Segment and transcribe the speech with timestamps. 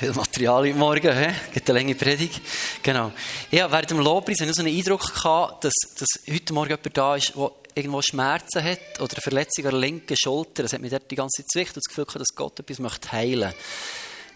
[0.00, 1.34] Viel Material heute Morgen, he?
[1.52, 2.40] Gibt eine lange Predigt.
[2.82, 3.12] Genau.
[3.50, 6.96] Ja, während dem Lobpreis habe ich so einen Eindruck gehabt, dass, dass heute Morgen jemand
[6.96, 10.62] da ist, der irgendwo Schmerzen hat oder eine Verletzung an der linken Schulter.
[10.62, 12.78] Das hat mich dort die ganze Zeit zwickt und das Gefühl gehabt, dass Gott etwas
[12.78, 13.58] möchte heilen möchte.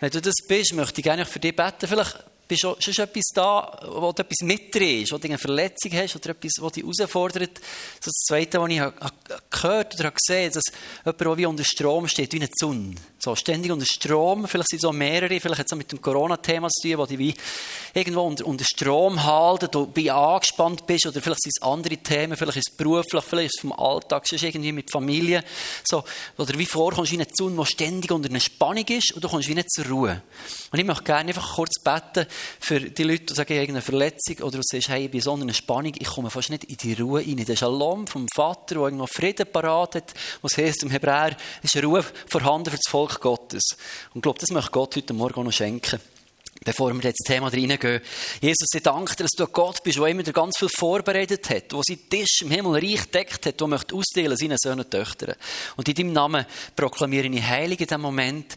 [0.01, 1.89] Wenn du das bist, möchte ich gerne für dich beten.
[1.89, 6.15] Vielleicht bist du schon etwas da, wo du etwas mitdrehst, wo du eine Verletzung hast
[6.17, 7.53] oder etwas, was dich herausfordert.
[7.57, 8.83] Das, das Zweite, was ich
[9.49, 10.65] gehört oder gesehen habe, dass
[11.05, 12.97] jemand, der wie unter Strom steht, wie eine Sonne.
[13.25, 14.47] So, ständig unter Strom.
[14.47, 17.19] Vielleicht sind es auch mehrere, vielleicht hat auch mit dem Corona-Thema zu tun, wo die
[17.19, 17.35] wie
[17.95, 22.37] irgendwo unter, unter Strom halten, du bei angespannt bist, oder vielleicht sind es andere Themen,
[22.37, 25.43] vielleicht ist es beruflich, vielleicht ist es vom Alltag, sonst irgendwie mit Familie.
[25.85, 26.05] So,
[26.37, 29.29] oder wie vorkommst du wie eine Sonne, die ständig unter einer Spannung ist, und du
[29.31, 30.21] kommst wie nicht zur Ruhe.
[30.71, 32.27] Und ich möchte gerne einfach kurz beten,
[32.61, 35.23] für die Leute, die sagen, ich habe eine Verletzung oder du sagst, hey, ich bin
[35.23, 37.37] so einer Spannung, ich komme fast nicht in die Ruhe rein.
[37.37, 41.87] Der Shalom vom Vater, der irgendwo Frieden parat hat, was heißt im Hebräer, ist eine
[41.87, 43.77] Ruhe vorhanden für das Volk Gottes.
[44.13, 46.01] Und ich glaube, das möchte Gott heute Morgen noch schenken
[46.65, 48.01] bevor wir jetzt das Thema reingehen.
[48.41, 51.81] Jesus, ich danke dir, dass du Gott bist, der immer ganz viel vorbereitet hat, der
[51.87, 55.35] seinen Tisch im Himmel reich deckt hat, der möchte ausdehlen seinen Söhnen und Töchtern.
[55.77, 58.57] Und in deinem Namen proklamiere ich Heilig in diesem Moment,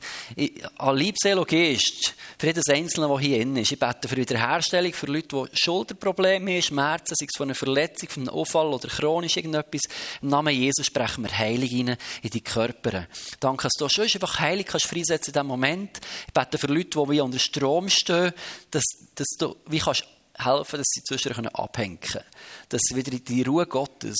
[0.77, 3.71] an Liebseel und Geist, für jedes Einzelne, der hier innen ist.
[3.71, 8.09] Ich bete für Wiederherstellung, für Leute, die Schulterprobleme haben, Schmerzen, sei es von einer Verletzung,
[8.09, 9.81] von einem Unfall oder chronisch irgendetwas.
[10.21, 13.07] Im Namen Jesus sprechen wir Heilig rein in die Körper.
[13.39, 15.99] Danke, dass du schon einfach Heilig kannst freisetzen in diesem Moment.
[16.27, 18.33] Ich bete für Leute, die wie unter Strom stehen,
[18.71, 18.83] dass,
[19.15, 22.25] dass du wie kannst helfen, dass sie zwischen abhängen können.
[22.69, 24.17] Dass sie wieder in die Ruhe Gottes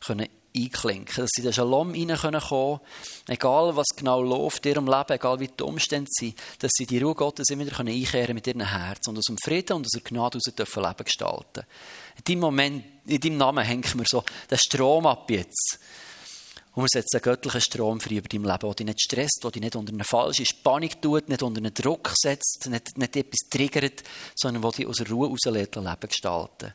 [0.00, 2.80] können einklinken dass sie in den Shalom reinkommen können,
[3.28, 6.98] egal was genau läuft in ihrem Leben, egal wie die Umstände sind, dass sie die
[6.98, 10.02] Ruhe Gottes immer wieder einkehren mit ihrem Herz und aus dem Frieden und aus der
[10.02, 11.64] Gnade heraus dürfen Leben gestalten.
[12.16, 15.78] In deinem Moment, in deinem Namen hängen wir so den Strom ab jetzt.
[16.80, 19.50] Und wir setzen einen göttlichen Strom frei über dein Leben, der dich nicht stresst, der
[19.50, 23.50] dich nicht unter eine falsche Spannung tut, nicht unter einen Druck setzt, nicht, nicht etwas
[23.50, 24.02] triggert,
[24.34, 26.72] sondern der dich aus der Ruhe rauslässt, Leben gestalten.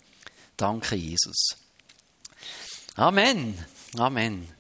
[0.56, 1.56] Danke, Jesus.
[2.98, 3.58] Amen.
[3.98, 4.55] Amen.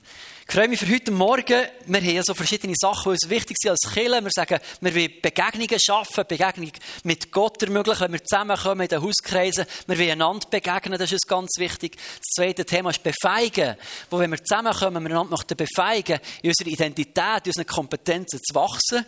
[0.47, 1.65] Ich freue mich für heute Morgen.
[1.87, 4.23] Wir haben so verschiedene Sachen, die uns wichtig sind als Kirche.
[4.23, 6.71] Wir sagen, wir wollen Begegnungen schaffen, Begegnungen
[7.03, 9.65] mit Gott ermöglichen, wenn wir zusammenkommen in den Hauskreisen.
[9.87, 11.95] Wir wollen einander begegnen, das ist uns ganz wichtig.
[11.97, 13.75] Das zweite Thema ist Befeigen.
[14.11, 18.53] Wo, wenn wir zusammenkommen, wir einander möchten befeigen, in unserer Identität, in unseren Kompetenzen zu
[18.53, 19.03] wachsen.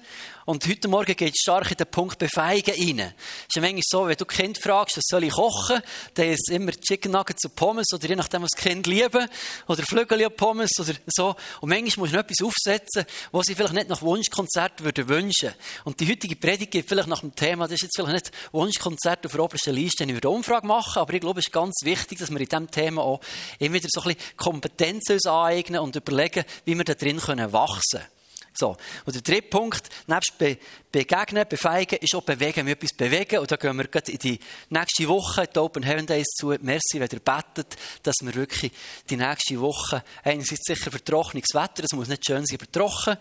[0.45, 2.99] Und heute Morgen geht es stark in den Punkt Befeigen rein.
[2.99, 5.81] Es ist ja manchmal so, wenn du Kind fragst, was soll ich kochen,
[6.13, 9.27] dann ist es immer Chicken Nuggets und Pommes oder je nachdem, was das Kind lieben.
[9.67, 11.26] Oder Flügel und Pommes oder so.
[11.61, 15.53] Und manchmal du noch etwas aufsetzen, was sie vielleicht nicht nach Wunschkonzert würden wünschen.
[15.83, 19.25] Und die heutige Predigt geht vielleicht nach dem Thema, das ist jetzt vielleicht nicht Wunschkonzert
[19.25, 21.75] auf der obersten Liste, ich würde eine Umfrage machen, aber ich glaube, es ist ganz
[21.83, 23.21] wichtig, dass wir in diesem Thema auch
[23.59, 28.16] immer wieder so ein bisschen Kompetenzen aneignen und überlegen, wie wir da drin wachsen können.
[28.57, 28.75] So.
[29.05, 30.57] Und der dritte Punkt, nebst Be
[30.91, 32.65] Begegnen, Befeigen, ist auch Bewegen.
[32.65, 33.39] Wir etwas bewegen.
[33.39, 36.55] Und da gehen wir gerade in die nächste Woche, die Open Heaven Days zu.
[36.61, 38.71] Merci, wenn ihr betet, dass wir wirklich
[39.09, 43.17] die nächste Woche, einerseits sicher für trockenes Wetter, es muss nicht schön sein, aber trocken.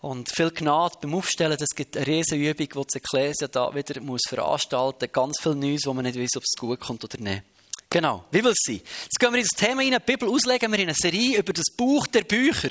[0.00, 4.20] Und viel Gnade beim Aufstellen, das gibt eine Riesenübung, die die Ecclesia da wieder muss
[4.28, 5.12] veranstalten muss.
[5.12, 7.42] Ganz viel Neues, wo man nicht weiß, ob es gut kommt oder nicht.
[7.90, 8.80] Genau, wie will es sein?
[9.02, 11.52] Jetzt gehen wir in das Thema rein, die Bibel auslegen wir in eine Serie über
[11.52, 12.70] das Buch der Bücher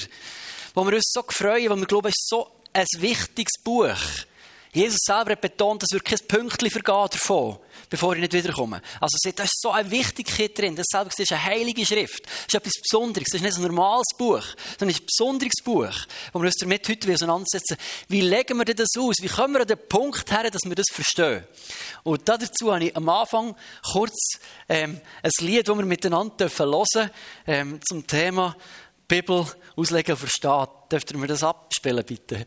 [0.74, 4.26] wo wir uns so freuen, wo wir glauben, es ist so ein wichtiges Buch.
[4.74, 7.60] Jesus selber hat betont, dass wir kein Pünktchen vergehen davon,
[7.92, 8.82] bevor ich nicht wiederkomme.
[9.00, 10.76] Also, da ist so eine Wichtigkeit drin.
[10.76, 12.26] Das selber ist eine heilige Schrift.
[12.26, 13.28] Das ist etwas Besonderes.
[13.32, 14.44] Das ist nicht ein normales Buch,
[14.80, 15.94] sondern es ist ein besonderes Buch,
[16.34, 17.78] wo wir uns damit heute auseinandersetzen.
[18.08, 19.18] Wie legen wir das aus?
[19.22, 21.44] Wie kommen wir an den Punkt her, dass wir das verstehen?
[22.02, 23.56] Und dazu habe ich am Anfang
[23.92, 27.12] kurz ähm, ein Lied, das wir miteinander hören dürfen,
[27.46, 28.56] ähm, zum Thema
[29.14, 29.46] Bibel
[29.76, 30.68] auslegen und verstehen.
[30.92, 32.46] Dürft ihr mir das abspielen, bitte?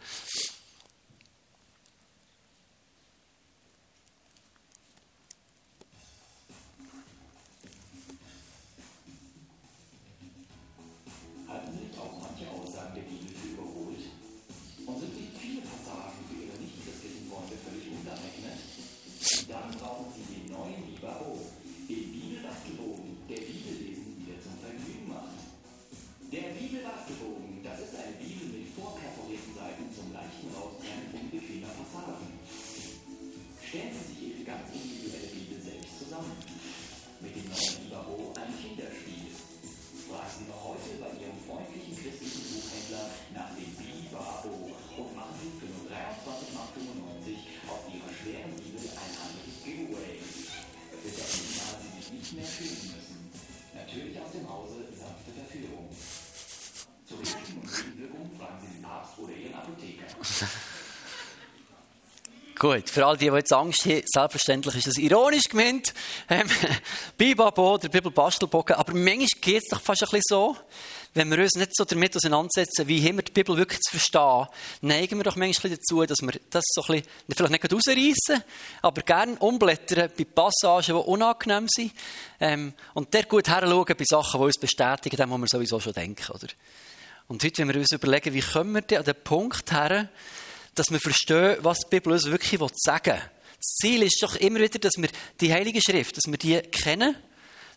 [62.67, 65.95] Gut, für alle, die, die jetzt Angst haben, selbstverständlich ist das ironisch gemeint.
[66.29, 66.49] Ähm,
[67.17, 68.75] Bibabo, der Bibelbastelbogen.
[68.75, 70.57] Aber manchmal geht es doch fast ein bisschen so,
[71.15, 74.49] wenn wir uns nicht so damit auseinandersetzen, wie haben wir die Bibel wirklich zu verstehen,
[74.81, 78.45] neigen wir doch manchmal dazu, dass wir das so ein bisschen, vielleicht nicht rausreißen,
[78.83, 81.93] aber gerne umblättern bei Passagen, die unangenehm sind.
[82.41, 85.93] Ähm, und der gut heranschauen bei Sachen, die uns bestätigen, dem, was wir sowieso schon
[85.93, 86.49] denken, oder?
[87.29, 90.09] Und heute, wenn wir uns überlegen, wie kommen wir denn an den Punkt her,
[90.77, 93.31] dass wir verstehen, was die Bibel uns wirklich sagen will.
[93.59, 95.09] Das Ziel ist doch immer wieder, dass wir
[95.41, 97.17] die Heilige Schrift, dass wir die kennen,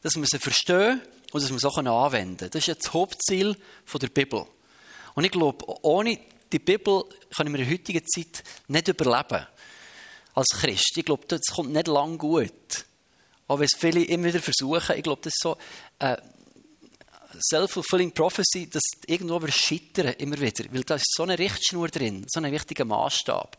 [0.02, 1.02] dass wir sie verstehen
[1.32, 2.52] und dass wir sie auch anwenden können.
[2.52, 3.56] Das ist das Hauptziel
[4.00, 4.46] der Bibel.
[5.16, 6.20] Und ich glaube, ohne
[6.52, 7.04] die Bibel
[7.36, 9.48] können wir in der heutigen Zeit nicht überleben.
[10.36, 10.98] Als Christ.
[10.98, 12.86] Ich glaube, das kommt nicht lang gut.
[13.48, 15.58] Auch wenn es viele immer wieder versuchen, ich glaube, das ist so
[15.98, 16.18] äh,
[17.42, 20.66] self-fulfilling prophecy, dass irgendwo wir scheitern immer wieder.
[20.72, 23.58] Weil da ist so eine Richtschnur drin, so ein wichtiger Maßstab.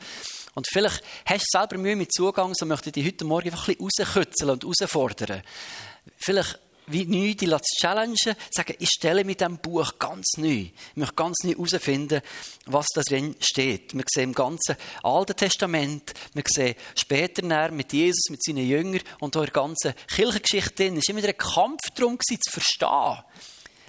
[0.54, 3.68] Und vielleicht hast du selber Mühe mit Zugang, so möchte ich dich heute Morgen einfach
[3.68, 5.42] ein bisschen rauskützeln und herausfordern.
[6.18, 6.58] Vielleicht
[6.90, 7.50] wie neu die
[7.80, 10.48] challengen, sagen, ich stelle mit diesem Buch ganz neu.
[10.48, 12.20] Ich möchte ganz neu herausfinden,
[12.66, 13.94] was da drin steht.
[13.94, 19.36] Wir sehen im ganzen Alten Testament, wir sehen später mit Jesus, mit seinen Jüngern und
[19.36, 23.24] auch in der ganzen Kirchengeschichte drin, es war immer wieder ein Kampf darum, zu verstehen.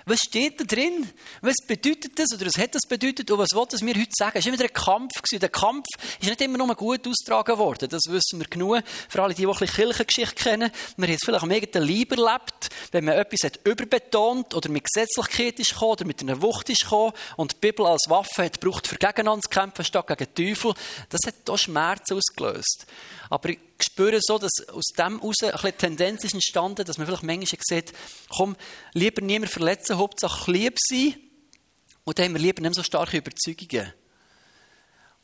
[0.05, 1.09] Was steht da drin?
[1.41, 4.37] Was bedeutet das oder was hat das bedeutet und was will das mir heute sagen?
[4.37, 5.11] Es war immer ein Kampf.
[5.31, 5.85] Der Kampf
[6.19, 7.89] ist nicht immer nur gut austragen worden.
[7.89, 8.81] Das wissen wir genug.
[9.09, 10.71] Für alle, die, die ein bisschen Kirchengeschichte kennen.
[10.97, 14.85] Man hat es vielleicht am eigenen Leib erlebt, wenn man etwas hat überbetont oder mit
[14.91, 18.59] Gesetzlichkeit ist gekommen oder mit einer Wucht ist gekommen und die Bibel als Waffe hat
[18.59, 20.73] gebraucht, für gegeneinander zu kämpfen, statt gegen den Teufel.
[21.09, 22.85] Das hat auch Schmerzen ausgelöst.
[23.29, 23.49] Aber
[23.83, 27.93] spüre so, dass aus dem heraus eine Tendenz ist entstanden, dass man vielleicht manchmal sieht,
[28.29, 28.55] komm,
[28.93, 31.15] lieber niemand verletzen, Hauptsache lieb sein.
[32.03, 33.93] Und dann haben wir lieber nicht so starke Überzeugungen.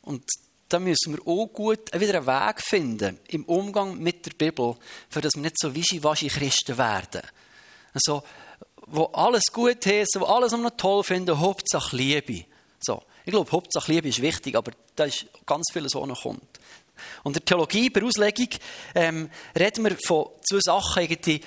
[0.02, 0.24] Und
[0.68, 4.76] da müssen wir auch gut wieder einen Weg finden im Umgang mit der Bibel,
[5.08, 7.22] für dass wir nicht so wischiwaschi Christen werden.
[7.94, 8.22] Also,
[8.86, 12.44] wo alles gut heißen, wo alles noch toll finden, Hauptsache Liebe.
[12.80, 13.02] So.
[13.24, 16.58] Ich glaube, Hauptsache Liebe ist wichtig, aber da ist ganz vieles, was noch kommt.
[17.22, 18.48] Und in der Theologie, bei Auslegung,
[18.94, 21.02] ähm, reden wir von zwei Sachen.
[21.02, 21.40] Irgendwie.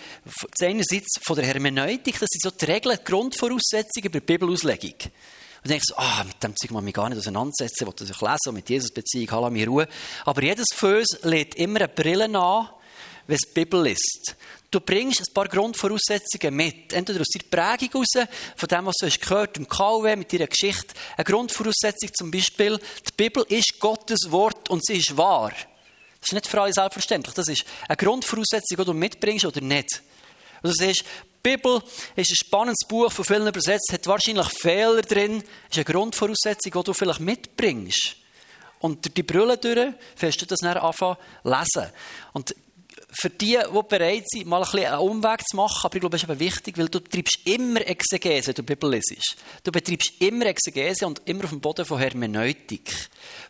[0.61, 4.95] Einerseits von der Hermeneutik, das sind so die Regeln, die Grundvoraussetzungen bei der Bibelauslegung.
[5.63, 7.87] Und dann ich so, ah, mit dem Zeug muss ich mich gar nicht auseinandersetzen, ich
[7.87, 9.87] will das lesen, mit Jesus-Beziehung, hallo, mir Ruhe.
[10.25, 12.69] Aber jedes von uns lädt immer eine Brille an,
[13.27, 14.35] wenn es die Bibel ist.
[14.71, 16.93] Du bringst ein paar Grundvoraussetzungen mit.
[16.93, 18.25] Entweder aus deiner Prägung raus,
[18.55, 20.93] von dem, was du hast gehört, im KW, mit deiner Geschichte.
[21.17, 25.51] Eine Grundvoraussetzung zum Beispiel, die Bibel ist Gottes Wort und sie ist wahr.
[26.21, 27.35] Das ist nicht für alle selbstverständlich.
[27.35, 30.01] Das ist eine Grundvoraussetzung, die du mitbringst oder nicht.
[30.63, 31.81] Also du siehst, die Bibel
[32.15, 36.83] ist ein spannendes Buch, von vielen übersetzt, hat wahrscheinlich Fehler drin, ist eine Grundvoraussetzung, die
[36.83, 38.15] du vielleicht mitbringst.
[38.79, 41.91] Und durch die Brille durch wirst du das dann anfangen lesen.
[42.33, 42.55] Und
[43.13, 46.15] für die, die bereit sind, mal ein bisschen einen Umweg zu machen, aber ich glaube,
[46.15, 49.35] es ist eben wichtig, weil du betreibst immer Exegese, wenn du Bibel lesest.
[49.63, 52.89] Du betreibst immer Exegese und immer auf dem Boden von Hermeneutik.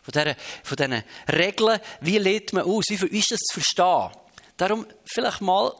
[0.02, 4.10] Von, dieser, von diesen Regeln, wie lädt man aus, wie ist das zu verstehen.
[4.56, 5.72] Darum vielleicht mal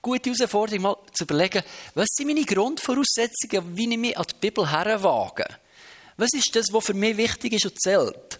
[0.00, 1.62] gute Herausforderung, mal zu überlegen,
[1.94, 5.44] was sind meine Grundvoraussetzungen, wie ich mich an die Bibel herwage.
[6.16, 8.39] Was ist das, was für mich wichtig ist und zählt?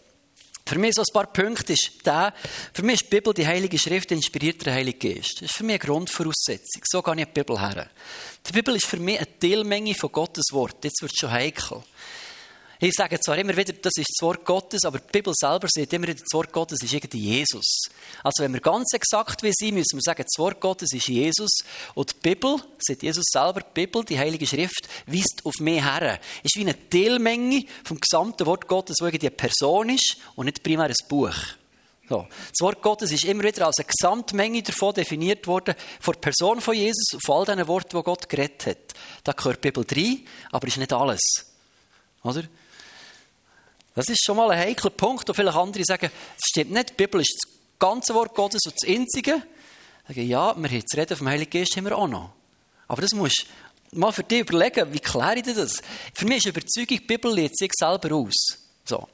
[0.66, 2.32] Für mich so ein paar Punkte ist der,
[2.72, 5.36] für mich ist die Bibel, die Heilige Schrift, inspiriert der Heilige Geist.
[5.36, 6.82] Das ist für mich eine Grundvoraussetzung.
[6.84, 7.90] So gehe ich die Bibel her.
[8.46, 10.84] Die Bibel ist für mich eine Teilmenge von Gottes Wort.
[10.84, 11.82] Jetzt wird es schon heikel.
[12.82, 15.92] Ich sage zwar immer wieder, das ist das Wort Gottes, aber die Bibel selber sagt
[15.92, 17.82] immer wieder, das Wort Gottes ist irgendwie Jesus.
[18.22, 21.58] Also wenn wir ganz exakt wie sind, müssen wir sagen, das Wort Gottes ist Jesus.
[21.94, 26.18] Und die Bibel, sagt Jesus selber, die Bibel, die Heilige Schrift, weist auf mich her.
[26.42, 30.62] Ist wie eine Teilmenge vom gesamten Wort Gottes, wo irgendwie eine Person ist und nicht
[30.62, 31.36] primär ein Buch.
[32.08, 32.26] So.
[32.30, 36.62] Das Wort Gottes ist immer wieder als eine Gesamtmenge davon definiert worden, von der Person
[36.62, 38.94] von Jesus, auf all diesen Worten, die Gott geredet hat.
[39.22, 41.20] Da gehört die Bibel rein, aber ist nicht alles.
[42.22, 42.44] Oder?
[43.94, 46.94] Das ist schon mal ein heikler Punkt, wo vielleicht andere sagen, das stimmt nicht, die
[46.94, 49.42] Bibel ist das ganze Wort Gottes und das Einzige.
[50.06, 52.32] Sagen, ja, wir haben das Reden vom Heiligen Geist haben wir auch noch.
[52.86, 53.46] Aber das musst
[53.90, 55.82] du mal für dich überlegen, wie kläre ich das?
[56.14, 58.58] Für mich ist Überzeugung, die Bibel lädt sich selber aus.
[58.84, 59.08] So.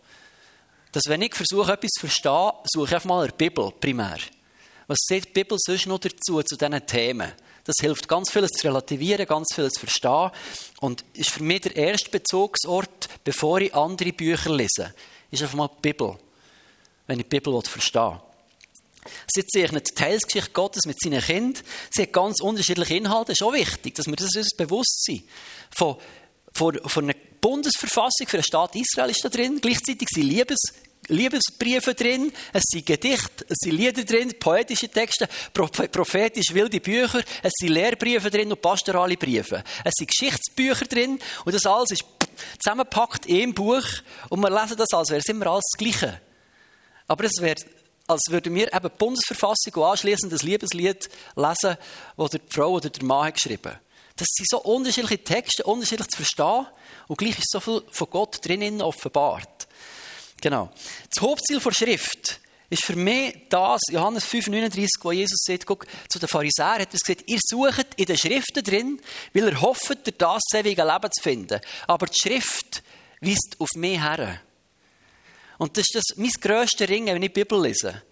[0.93, 4.19] Dass wenn ich versuche, etwas zu verstehen, suche ich einfach mal in der Bibel primär.
[4.87, 7.33] Was sagt die Bibel sonst noch dazu, zu diesen Themen?
[7.67, 10.31] Das hilft ganz vieles zu relativieren, ganz vieles zu verstehen.
[10.81, 14.95] Und ist für mich der erste Bezugsort, bevor ich andere Bücher lese,
[15.31, 16.17] ist einfach mal die Bibel.
[17.07, 18.21] Wenn ich die Bibel verstehe.
[19.29, 21.63] Sie zeichnet die Teilsgeschichte Gottes mit seinen Kindern.
[21.91, 23.33] Sie hat ganz unterschiedliche Inhalte.
[23.33, 25.25] Das ist auch wichtig, dass wir das bewusst sind.
[25.77, 25.97] Von,
[26.53, 29.61] von, von einer Bundesverfassung für den Staat Israel ist da drin.
[29.61, 30.59] Gleichzeitig sind Liebes
[31.09, 37.53] Liebesbriefe drin, es sind Gedichte, es sind Lieder drin, poetische Texte, prophetisch wilde Bücher, es
[37.59, 39.63] sind Lehrbriefe drin und pastorale Briefe.
[39.85, 42.05] Es sind Geschichtsbücher drin und das alles ist
[42.59, 43.85] zusammengepackt in einem Buch
[44.29, 46.21] und wir lesen das, als wäre es immer alles das Gleiche.
[47.07, 47.57] Aber es wäre,
[48.07, 51.77] als würden wir eben die Bundesverfassung und anschließend das Liebeslied lesen,
[52.17, 53.81] das die Frau oder der Mann hat geschrieben hat.
[54.17, 56.67] Das sind so unterschiedliche Texte, unterschiedlich zu verstehen
[57.07, 59.69] und gleich ist so viel von Gott drinnen offenbart.
[60.41, 60.71] Genau.
[61.15, 66.19] Das Hauptziel der Schrift ist für mich das, Johannes 5,39, wo Jesus sagt, guck, zu
[66.19, 69.01] den Pharisäern hat er gesagt, ihr sucht in den Schriften drin,
[69.33, 71.61] weil ihr hofft, das ewige Leben zu finden.
[71.87, 72.83] Aber die Schrift
[73.21, 74.41] weist auf mich her.
[75.59, 78.03] Und das ist das, mein grösster Ring, wenn ich die Bibel lese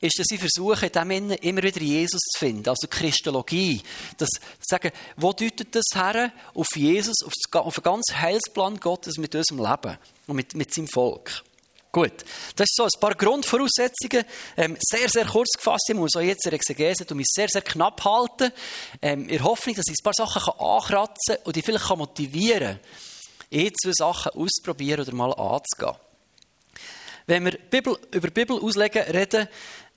[0.00, 2.68] ist, dass ich versuche, in dem immer wieder Jesus zu finden.
[2.68, 3.80] Also Christologie.
[4.18, 4.28] Das
[4.60, 6.32] sagen, wo deutet das her?
[6.52, 7.16] Auf Jesus,
[7.52, 11.42] auf den ganzen Heilsplan Gottes mit unserem Leben und mit, mit seinem Volk.
[11.94, 12.24] Gut,
[12.56, 14.24] das sind so ein paar Grundvoraussetzungen.
[14.56, 15.84] Ähm, sehr, sehr kurz gefasst.
[15.88, 18.50] Ich muss auch jetzt eine Exegese mich sehr, sehr knapp halten.
[19.00, 23.58] Ähm, in Hoffnung, dass ich ein paar Sachen ankratzen kann und die vielleicht motivieren kann,
[23.60, 25.96] eh zwei Sachen auszuprobieren oder mal anzugehen.
[27.26, 29.46] Wenn wir Bibel, über Bibel auslegen reden,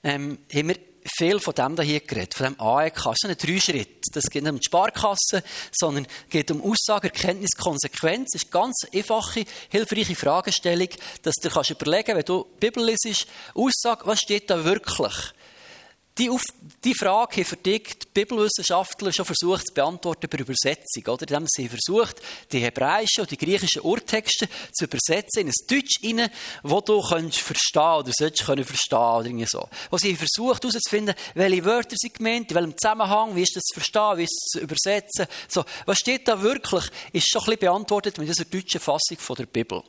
[0.04, 0.76] ähm, haben wir
[1.16, 2.94] viel von dem hier geredet, von dem AEK.
[2.94, 4.02] Das ist so ein Dreischritt.
[4.12, 8.30] Das geht nicht um die Sparkasse, sondern geht um Aussage, Erkenntnis, Konsequenz.
[8.32, 10.88] Das ist eine ganz einfache, hilfreiche Fragestellung,
[11.22, 15.32] dass du überlegen kannst, wenn du die Bibel liest, Aussage, was steht da wirklich?
[16.18, 16.42] Die, auf,
[16.82, 21.04] die Frage haben für dich die Bibelwissenschaftler schon versucht zu beantworten über Übersetzung.
[21.06, 21.22] Oder?
[21.22, 22.20] Indem sie versucht,
[22.50, 26.30] die hebräischen und die griechischen Urtexte zu übersetzen in ein Deutsch hinein,
[26.64, 29.68] wo du kannst verstehen oder sollst können verstehen oder so.
[29.90, 33.74] Wo sie versucht herauszufinden, welche Wörter sie gemeint, in welchem Zusammenhang, wie ist das zu
[33.74, 35.26] verstehen, wie ist das zu übersetzen.
[35.46, 39.36] So, was steht da wirklich, ist schon ein bisschen beantwortet mit dieser deutschen Fassung von
[39.36, 39.82] der Bibel.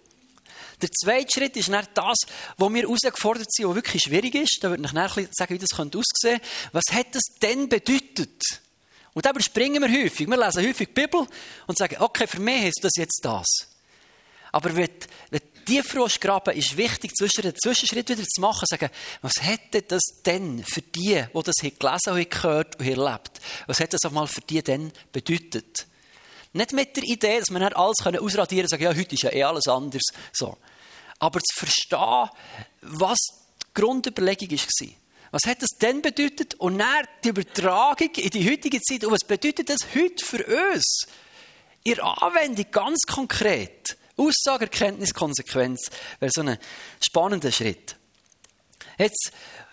[0.82, 2.18] Der zweite Schritt ist dann das,
[2.58, 4.60] wo wir herausgefordert sind, was wirklich schwierig ist.
[4.62, 6.42] Da würde ich nachher sagen, wie das aussehen könnte.
[6.72, 8.42] Was hat das denn bedeutet?
[9.14, 10.28] Und da überspringen wir häufig.
[10.28, 11.28] Wir lesen häufig die Bibel
[11.68, 13.48] und sagen, okay, für mich ist das jetzt das.
[14.52, 14.90] Aber wenn,
[15.30, 18.90] wenn tiefer graben, ist wichtig, zwischen den Zwischenschritt wieder zu machen, sagen,
[19.22, 23.98] was hätte das denn für die, die das gelesen haben, gehört und erlebt, was hätte
[24.02, 25.86] das auch mal für die denn bedeutet?
[26.54, 29.32] Nicht mit der Idee, dass wir alles ausradieren können und sagen, ja, heute ist ja
[29.32, 30.02] eh alles anders.
[30.34, 30.58] So.
[31.20, 32.30] Aber zu verstehen,
[32.82, 34.88] was die Grundüberlegung war.
[35.32, 36.56] Was hat das denn bedeutet?
[36.56, 39.04] Und dann die Übertragung in die heutige Zeit.
[39.04, 41.06] Und was bedeutet das heute für uns?
[41.84, 43.98] In Anwendung ganz konkret.
[44.18, 46.58] Aussage, Erkenntnis, Konsequenz wäre so ein
[47.00, 47.96] spannender Schritt.
[48.98, 49.32] Jetzt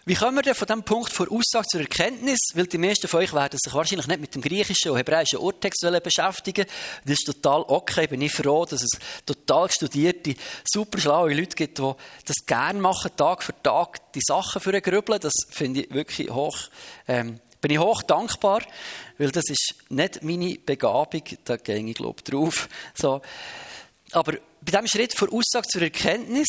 [0.08, 2.38] wie kommen wir denn von diesem Punkt vor Aussage zur Erkenntnis?
[2.54, 5.84] Weil die meisten von euch werden sich wahrscheinlich nicht mit dem griechischen und hebräischen Urtext
[6.00, 6.64] beschäftigen.
[7.04, 8.06] Das ist total okay.
[8.06, 11.92] Bin ich froh, dass es total studierte, super schlaue Leute gibt, die
[12.24, 15.18] das gerne machen, Tag für Tag die Sachen für grübeln.
[15.18, 16.56] Das finde ich wirklich hoch,
[17.08, 18.62] ähm, bin ich hoch dankbar,
[19.18, 21.24] weil das ist nicht meine Begabung.
[21.42, 22.68] Da gehe ich, glaube ich, drauf.
[22.94, 23.20] So.
[24.12, 26.46] Aber bei diesem Schritt von Aussage zur Erkenntnis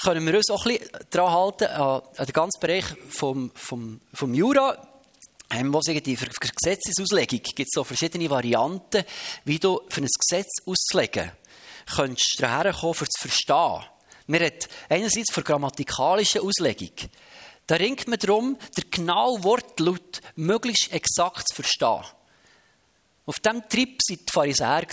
[0.00, 4.34] können wir uns auch ein bisschen daran halten, an, den ganzen Bereich vom, vom, vom
[4.34, 4.88] Jura.
[5.50, 9.04] Ähm, was die für Gesetzesauslegung gibt es so verschiedene Varianten,
[9.44, 11.30] wie du für ein Gesetz auszulegen
[11.94, 13.84] könntest herkommen, für zu verstehen.
[14.26, 16.92] Man hat einerseits für grammatikalische Auslegung.
[17.66, 22.04] Da ringt man darum, der genaue Wortlaut möglichst exakt zu verstehen.
[23.26, 24.86] Auf diesem Trip waren die Pharisäer.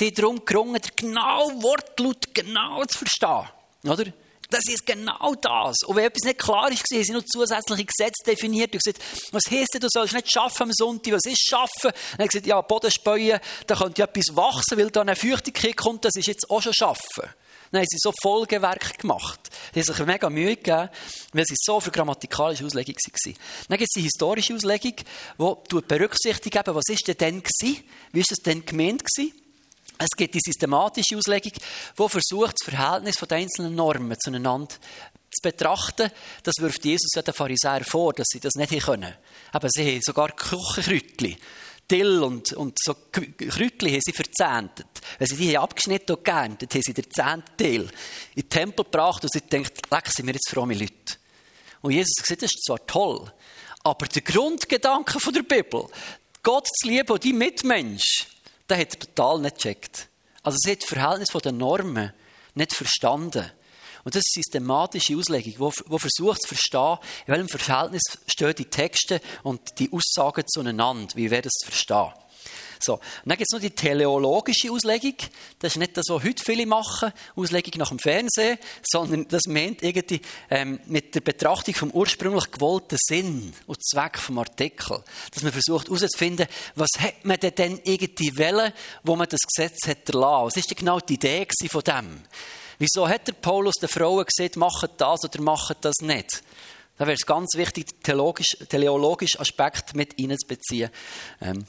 [0.00, 3.48] Die darum gerungen, der genaue Wortlaut genau zu verstehen.
[3.84, 4.12] Oder?
[4.52, 5.76] Das ist genau das.
[5.86, 9.72] Und wenn etwas nicht klar ist, sie noch zusätzliche Gesetze definiert und gesagt, was heisst
[9.72, 11.90] denn, du sollst nicht schaffen am Sonntag, was ist schaffen?
[11.90, 15.16] Dann haben sie gesagt, ja, Boden speuen, da könnte ja etwas wachsen, weil da eine
[15.16, 17.30] Feuchtigkeit kommt, das ist jetzt auch schon schaffen.
[17.70, 19.40] Dann haben sie so Folgewerk gemacht.
[19.74, 20.90] Die haben sich mega Mühe gegeben,
[21.32, 23.34] weil sie so für grammatikalische Auslegung waren.
[23.68, 27.42] Dann gibt es die historische Auslegung, die berücksichtigt, was ist denn dann?
[28.12, 29.41] Wie ist das denn gemeint gewesen?
[29.98, 36.10] Es gibt die systematische Auslegung, die versucht, das Verhältnis der einzelnen Normen zueinander zu betrachten.
[36.42, 39.14] Das wirft Jesus den Pharisäern vor, dass sie das nicht können.
[39.52, 41.36] Aber sie haben sogar Küchenkräutchen.
[41.90, 44.86] Dill und, und so Kräutchen haben sie verzehntet.
[45.18, 47.90] Wenn sie die haben abgeschnitten und geerntet, haben sie den zehnten Teil
[48.34, 51.16] in den Tempel gebracht und sie denkt, leck, sind wir jetzt fromme Leute.
[51.82, 53.30] Und Jesus gesagt, das ist zwar toll,
[53.82, 55.86] aber der Grundgedanke der Bibel,
[56.42, 58.26] Gott zu lieben und die Mitmensch,
[58.68, 60.08] der hat total nicht gecheckt.
[60.42, 62.12] Also sie hat das Verhältnis der Normen
[62.54, 63.50] nicht verstanden.
[64.04, 68.64] Und das ist eine systematische Auslegung, die versucht zu verstehen, in welchem Verhältnis stehen die
[68.64, 72.12] Texte und die Aussagen zueinander, wie wäre das verstehen.
[72.82, 72.94] So.
[72.94, 75.14] Und dann gibt es noch die teleologische Auslegung.
[75.58, 79.82] Das ist nicht das, was heute viele machen, Auslegung nach dem Fernsehen, sondern das meint
[79.82, 80.20] irgendwie
[80.50, 85.02] ähm, mit der Betrachtung vom ursprünglich gewollten Sinn und Zweck vom Artikel.
[85.32, 88.72] Dass man versucht herauszufinden, was hat man denn irgendwie wollen,
[89.04, 90.46] wo man das Gesetz hat erlassen.
[90.46, 92.22] Was ist denn genau die Idee von dem?
[92.78, 96.42] Wieso hat der Paulus den Frauen gesagt, macht das oder macht das nicht?
[96.98, 100.90] Da wäre es ganz wichtig, den theologischen teleologische Aspekt mit einzubeziehen.
[101.40, 101.64] Ähm,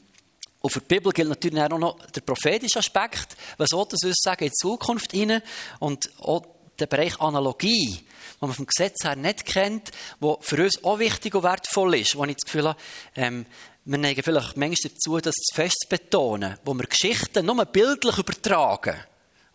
[0.64, 3.36] und für die Bibel gilt natürlich auch noch der prophetische Aspekt.
[3.58, 5.42] Was soll das uns sagen in die Zukunft hinein?
[5.80, 6.46] Und auch
[6.80, 9.92] der Bereich Analogie, den man vom Gesetz her nicht kennt,
[10.22, 12.80] der für uns auch wichtig und wertvoll ist, wo ich das Gefühl habe,
[13.18, 13.46] ähm,
[13.84, 18.96] wir neigen vielleicht manchmal dazu, das fest zu betonen, wo wir Geschichten nur bildlich übertragen.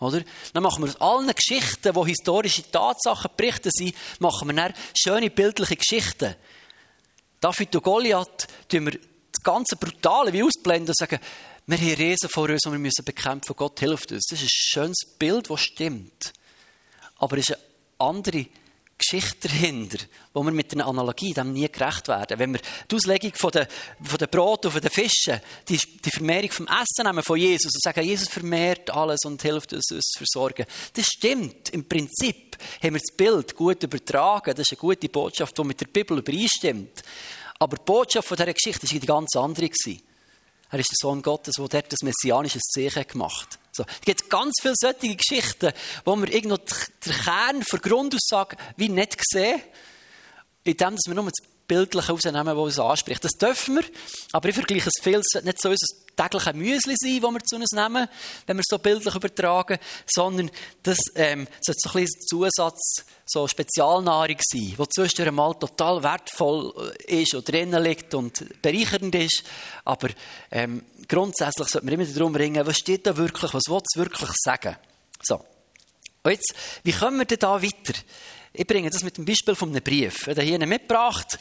[0.00, 0.20] Oder?
[0.52, 5.30] Dann machen wir aus allen Geschichten, wo historische Tatsachen berichten sind, machen wir dann schöne
[5.30, 6.34] bildliche Geschichten.
[7.40, 8.98] David und Goliath tun wir
[9.38, 11.18] das ganze Brutale wie ausblenden und sagen,
[11.66, 13.54] wir haben Riesen vor uns und wir müssen bekämpfen.
[13.54, 14.26] Gott hilft uns.
[14.30, 16.32] Das ist ein schönes Bild, das stimmt.
[17.18, 17.62] Aber es ist eine
[17.98, 18.46] andere
[18.96, 19.98] Geschichte dahinter,
[20.32, 22.38] wo wir mit einer Analogie dem nie gerecht werden.
[22.38, 23.66] Wenn wir die Auslegung von den,
[24.02, 27.82] von den Brot und den Fischen, die, die Vermehrung vom Essen nehmen von Jesus und
[27.82, 30.66] sagen, Jesus vermehrt alles und hilft uns, uns zu versorgen.
[30.94, 31.70] Das stimmt.
[31.70, 34.50] Im Prinzip haben wir das Bild gut übertragen.
[34.56, 37.02] Das ist eine gute Botschaft, die mit der Bibel übereinstimmt.
[37.58, 39.70] Aber die Botschaft dieser Geschichte war eine ganz andere.
[40.70, 43.58] Er ist der Sohn Gottes, der dort das messianische Zeichen gemacht hat.
[43.72, 43.84] So.
[43.84, 45.72] Es gibt ganz viele solche Geschichten,
[46.04, 49.62] wo wir irgendwo den Kern der Grundaussage wie nicht sehen,
[50.64, 53.22] indem wir nur das Bildliche rausnehmen, das uns anspricht.
[53.22, 53.84] Das dürfen wir,
[54.32, 57.56] aber ich vergleiche es viel, es nicht so unser tägliche Müsli sein, das wir zu
[57.56, 58.08] uns nehmen,
[58.46, 60.50] wenn wir es so bildlich übertragen, sondern
[60.82, 66.92] das ähm, sollte so ein bisschen Zusatz, so Spezialnahrung sein, die zwischendurch mal total wertvoll
[67.06, 69.44] äh, ist und drinnen liegt und bereichernd ist,
[69.84, 70.08] aber
[70.50, 74.30] ähm, grundsätzlich sollte man immer darum ringen, was steht da wirklich, was will es wirklich
[74.42, 74.76] sagen.
[75.22, 75.44] So.
[76.22, 77.94] Und jetzt, wie kommen wir denn da weiter?
[78.52, 80.22] Ich bringe das mit dem Beispiel von einem Brief.
[80.22, 81.38] Ich habe hier einen mitgebracht.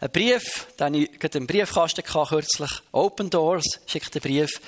[0.00, 2.70] Ein Brief, den ich gerade im Briefkasten hatte, kürzlich.
[2.92, 4.60] Open Doors schickt einen Brief.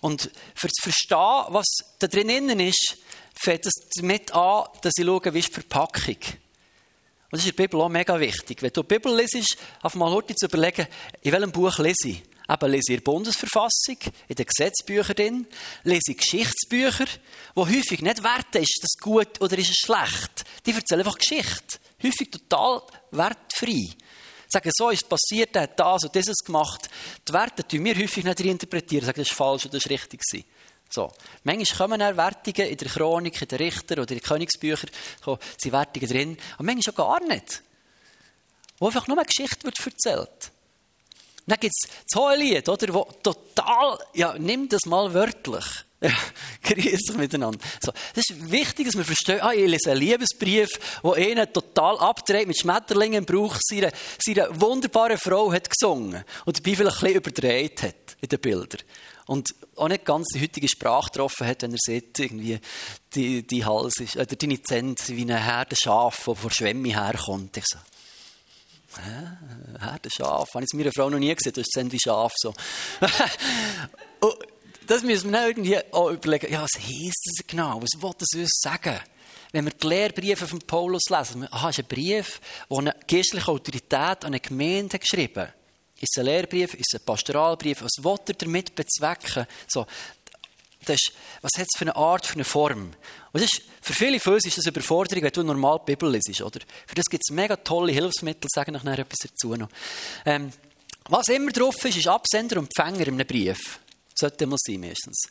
[0.00, 1.66] Und für zu verstehen, was
[1.98, 2.96] da drin ist,
[3.34, 6.16] fängt es damit an, dass ich schaue, wie ist die Verpackung.
[7.30, 8.62] Und das ist in der Bibel auch mega wichtig.
[8.62, 10.86] Wenn du die Bibel lesest, auf mal heute zu überlegen,
[11.22, 12.22] in welchem Buch lese ich.
[12.50, 15.46] Eben lese ich in Bundesverfassung, in den Gesetzbüchern drin,
[15.84, 17.04] lese ich Geschichtsbücher,
[17.54, 20.44] wo häufig nicht wert ist, das gut oder ist es schlecht.
[20.64, 21.78] Die erzählen einfach Geschichte.
[22.02, 23.88] Häufig total wertfrei.
[24.48, 26.88] Sagen, so ist passiert, er hat das und dieses gemacht.
[27.28, 30.22] Die Werte tun wir häufig nicht reinterpretieren, sagen, das ist falsch oder das ist richtig.
[30.88, 31.12] So.
[31.44, 34.90] Manchmal kommen Wertungen in der Chronik, in den Richter oder in den Königsbüchern,
[35.22, 37.62] so, sind Wertungen drin, aber manchmal auch gar nicht.
[38.78, 40.52] Wo einfach nur eine Geschichte wird erzählt.
[41.48, 45.64] Dann gibt es das Hohelied, oder, wo total, ja, nimm das mal wörtlich.
[46.00, 46.12] Ja,
[46.62, 47.58] grüß miteinander.
[47.82, 50.68] So, das ist wichtig, dass wir verstehen, ah, ich lese einen Liebesbrief,
[51.02, 56.58] wo einer total abdreht mit Schmetterlingen im Brauch seine, seine wunderbare Frau hat gesungen und
[56.58, 58.82] dabei vielleicht ein bisschen überdreht hat in den Bildern.
[59.26, 62.60] Und auch nicht ganz die heutige Sprache getroffen hat, wenn er sieht, irgendwie,
[63.14, 67.56] die, die Hals ist, oder deine Zähne wie eine Herde Schaf, die vor Schwemme herkommt.
[67.56, 67.78] Ich so,
[68.96, 69.80] Hä?
[69.80, 70.48] Herde Schaf?
[70.54, 72.54] Habe ich es meiner Frau noch nie gesehen, das ist wie Schaf so.
[74.86, 77.82] das müssen wir irgendwie auch überlegen, ja, was heisst das genau?
[77.82, 78.98] Was will das uns sagen?
[79.52, 84.24] Wenn wir die Lehrbriefe von Paulus lesen, aha, ist ein Brief, der eine geistliche Autorität
[84.24, 85.54] an eine Gemeinde geschrieben hat.
[86.00, 87.82] Ist es ein Lehrbrief, ist es ein Pastoralbrief?
[87.82, 89.46] Was will er damit bezwecken?
[89.66, 89.84] So,
[90.88, 90.98] das
[91.42, 92.92] was hat es für eine Art, für eine Form?
[93.32, 96.10] Und ist, für viele von uns ist das eine Überforderung, wenn du normal die Bibel
[96.10, 96.60] liest, oder?
[96.86, 99.68] Für das gibt es mega tolle Hilfsmittel, sagen nachher etwas dazu noch.
[100.24, 100.52] Ähm,
[101.08, 103.80] was immer drauf ist, ist Absender und Empfänger in einem Brief.
[104.14, 105.28] Sollte mal sein, meistens.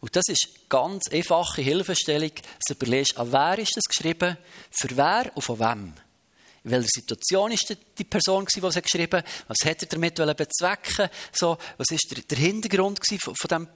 [0.00, 4.36] Und das ist eine ganz einfache Hilfestellung, dass du überlegst, an wer ist das geschrieben,
[4.70, 5.94] für wer und von wem.
[6.64, 9.26] In welcher Situation ist die Person, die es geschrieben hat?
[9.48, 13.68] Was hat er damit bezwecken so, Was ist der, Hintergrund von, dem,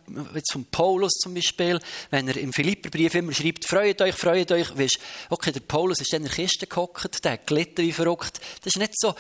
[0.53, 1.81] von Paulus zum Beispiel?
[2.11, 4.99] Wenn er im Philipperbrief immer schreibt, freut euch, freut euch, weißt,
[5.31, 8.41] okay, der Paulus ist in der Kiste gehockt, der hat gelitten wie verrückt.
[8.63, 9.15] Das ist nicht so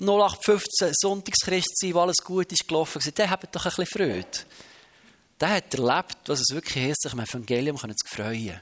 [0.00, 3.00] 0815 Sonntagschrist sein, wo alles gut ist gelaufen.
[3.16, 4.26] Der hat doch ein bisschen Freude
[5.42, 8.60] der hat erlebt, was es wirklich heißt, sich im Evangelium zu freuen.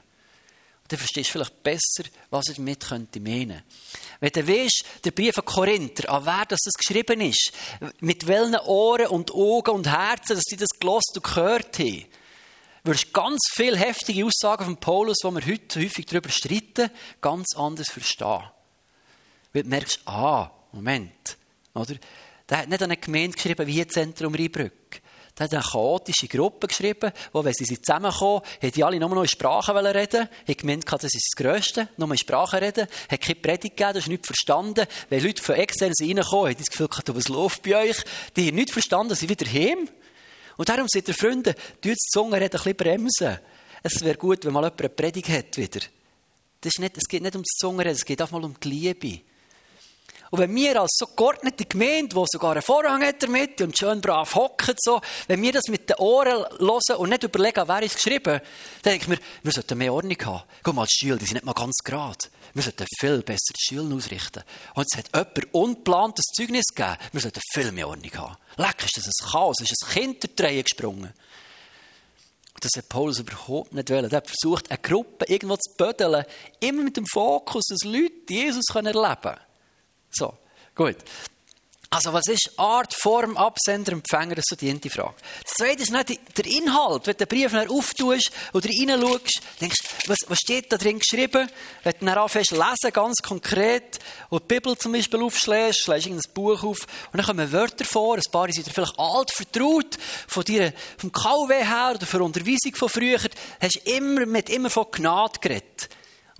[0.91, 3.61] Dann verstehst du vielleicht besser, was er damit könnte meinen.
[4.19, 7.53] Wenn du weißt, der Brief an Korinther, an wer das geschrieben ist,
[8.01, 12.05] mit welchen Ohren und Augen und Herzen, dass sie das gelost und gehört haben,
[12.83, 17.55] wirst du ganz viele heftige Aussagen von Paulus, wo wir heute häufig darüber streiten, ganz
[17.55, 18.43] anders verstehen.
[19.53, 21.37] Weil du merkst, ah, Moment,
[21.73, 21.95] oder?
[22.49, 25.01] Der hat nicht an eine Gemeinde geschrieben wie Zentrum Rheinbrück
[25.37, 29.27] Der hat eine chaotische Gruppe geschrieben, wo, wenn sie zusammenkommen, die alle nur noch in
[29.27, 33.77] Sprachen reden haben gemeint, das ist das Größte, nur in Sprachen reden, hat keine Predigt
[33.77, 34.85] gegeben, das ist nicht verstanden.
[35.09, 37.97] Wenn Leute von extern reinkommen, die das Gefühl, was läuft bei euch?
[38.35, 39.87] Die haben nicht verstanden, sind wieder heim.
[40.57, 43.39] Und darum sind ihr Freunde, die Zunge reden, ein bisschen bremsen.
[43.83, 45.79] Es wäre gut, wenn mal jemand eine Predigt hat wieder.
[46.59, 48.69] Das ist nicht, es geht nicht um das Zungenreden, es geht auch mal um die
[48.69, 49.21] Liebe.
[50.31, 53.99] Und wenn wir als so geordnete Gemeinde, die sogar einen Vorhang hat damit und schön
[53.99, 57.95] brav hocken, so, wenn wir das mit den Ohren hören und nicht überlegen, wer ist
[57.95, 58.39] geschrieben,
[58.81, 60.43] dann denke ich mir, wir sollten mehr Ordnung haben.
[60.63, 62.17] Guck mal, die Schüler, die sind nicht mal ganz gerade.
[62.53, 64.43] Wir sollten viel besser die Schüler ausrichten.
[64.73, 66.95] Und es hat jemand unplantes Zeugnis gegeben.
[67.11, 68.37] Wir sollten viel mehr Ordnung haben.
[68.55, 71.13] Leck, ist das ein Chaos, ist ein Kind der Träne gesprungen.
[72.61, 74.09] Das hat Paulus überhaupt nicht wollen.
[74.09, 76.23] Er hat versucht, eine Gruppe irgendwo zu bödeln,
[76.61, 79.50] immer mit dem Fokus, dass Leute Jesus erleben können.
[80.11, 80.33] So,
[80.75, 80.97] gut.
[81.93, 84.35] Also, was ist Art, Form, Absender, Empfänger?
[84.35, 85.13] Das ist so die Frage.
[85.43, 87.05] Das zweite ist nicht der Inhalt.
[87.05, 91.49] Wenn du den Brief auftust oder reinschaust, denkst was, was steht da drin geschrieben?
[91.83, 96.33] Wenn du dann anfängst lesen, ganz konkret, und die Bibel zum Beispiel aufschlägst, schlägst irgendein
[96.33, 99.97] Buch auf, und dann kommen Wörter vor, ein paar sind dir vielleicht alt vertraut,
[100.29, 103.19] von dir, vom KW her oder von der Unterweisung von früher,
[103.59, 105.89] hast immer, mit immer von Gnade geredet.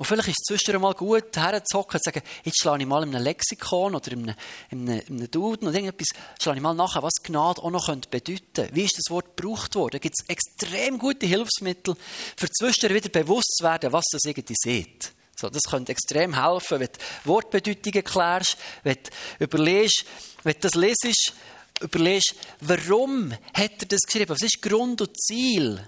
[0.01, 3.03] Und vielleicht ist es zwischendurch mal gut, herzuhocken und zu sagen, jetzt schlage ich mal
[3.03, 4.35] in einem Lexikon oder in einem,
[4.71, 6.07] in einem, in einem Duden oder irgendetwas,
[6.41, 8.69] schlage ich mal nachher, was Gnade auch noch bedeuten könnte.
[8.73, 9.91] Wie ist das Wort gebraucht worden?
[9.91, 11.95] Da gibt es extrem gute Hilfsmittel,
[12.35, 15.11] für zwischendurch wieder bewusst zu werden, was das irgendwie sieht.
[15.39, 20.05] So, das könnte extrem helfen, wenn du Wortbedeutungen klärst, wenn du überlegst,
[20.41, 21.33] wenn du das lesest,
[21.79, 24.29] überlegst, warum hat er das geschrieben?
[24.29, 25.79] Was ist Grund und Ziel?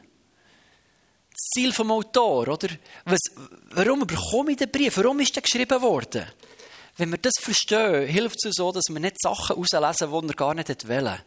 [1.34, 2.70] Das Ziel vom Autor, oder?
[3.06, 3.20] Was,
[3.72, 4.98] warum bekomme ich den Brief?
[4.98, 6.26] Warum ist der geschrieben worden?
[6.98, 10.36] Wenn wir das verstehen, hilft es uns so, dass wir nicht Sachen auslesen, die wir
[10.36, 11.20] gar nicht wollen.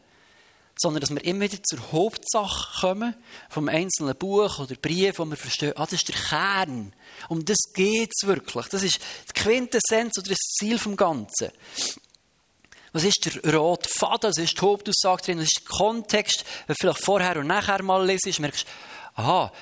[0.78, 3.14] Sondern dass wir immer wieder zur Hauptsache kommen,
[3.48, 6.92] vom einzelnen Buch oder Brief, wo wir verstehen, ah, das ist der Kern.
[7.28, 8.66] Um das geht es wirklich.
[8.66, 11.50] Das ist die Quintessenz oder das Ziel vom Ganzen.
[12.92, 14.30] Was ist der rote Faden?
[14.30, 15.38] Was ist die Hauptaussage drin?
[15.38, 16.44] Was ist der Kontext?
[16.66, 19.52] Wenn du vielleicht vorher und nachher mal lesest, merkst du, aha,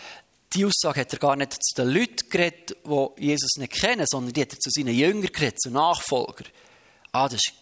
[0.52, 4.32] die Aussage hat er gar nicht zu den Leuten geredet, die Jesus nicht kennen, sondern
[4.32, 6.48] die hat er zu seinen Jüngern geredet, zu Nachfolgern.
[7.12, 7.52] Ah, das ist,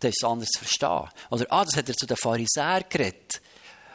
[0.00, 1.08] das ist anders zu verstehen.
[1.30, 3.40] Oder, ah, das hat er zu den Pharisäern geredet.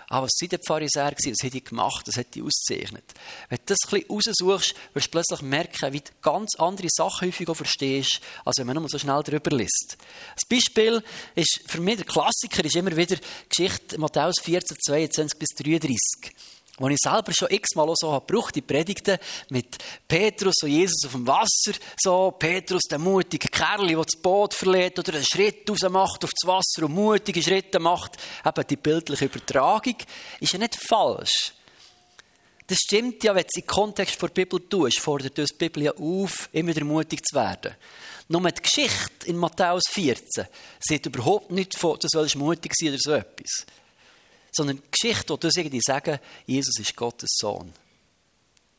[0.07, 1.11] Ah, was sind die Pharisäer?
[1.11, 2.07] Was haben die gemacht?
[2.07, 3.03] Das hat die ausgezeichnet.
[3.49, 7.27] Wenn du das ein bisschen raussuchst, wirst du plötzlich merken, wie du ganz andere Sachen
[7.27, 9.97] häufig auch verstehst, als wenn man nur so schnell drüber liest.
[10.35, 11.03] Das Beispiel
[11.33, 13.17] ist, für mich der Klassiker ist immer wieder
[13.49, 15.97] Geschichte Matthäus 14, 22 bis 33
[16.77, 19.17] wo ich selber schon x-mal so habe gebraucht, die Predigten
[19.49, 24.53] mit Petrus und Jesus auf dem Wasser, so Petrus, der mutige Kerl, der das Boot
[24.53, 28.75] verliert oder einen Schritt raus macht auf das Wasser und mutige Schritte macht, eben die
[28.75, 29.95] bildliche Übertragung,
[30.39, 31.53] ist ja nicht falsch.
[32.67, 35.83] Das stimmt ja, wenn du es im Kontext der Bibel tust, fordert uns die Bibel
[35.83, 37.75] ja auf, immer wieder mutig zu werden.
[38.27, 40.47] Nur die Geschichte in Matthäus 14
[40.79, 43.65] sieht überhaupt nicht von, du sollst mutig sein oder so etwas
[44.55, 47.73] sondern Geschichte, die irgendwie sagen, Jesus ist Gottes Sohn.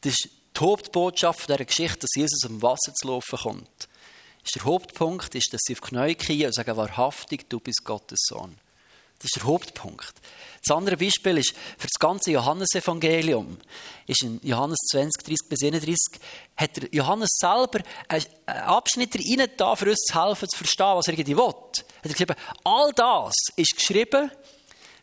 [0.00, 3.88] Das ist die Hauptbotschaft dieser Geschichte, dass Jesus am Wasser zu laufen kommt.
[4.54, 8.20] der Hauptpunkt ist, dass sie auf die Knie gehen und sagen, wahrhaftig, du bist Gottes
[8.28, 8.56] Sohn.
[9.18, 10.12] Das ist der Hauptpunkt.
[10.64, 13.56] Das andere Beispiel ist für das ganze Johannesevangelium.
[14.06, 15.96] Ist in Johannes 20, 30 bis 31
[16.56, 21.14] hat Johannes selber einen Abschnitt rein da, für uns zu helfen, zu verstehen, was er
[21.14, 21.54] irgendwie will.
[22.02, 24.30] Er hat geschrieben, all das ist geschrieben,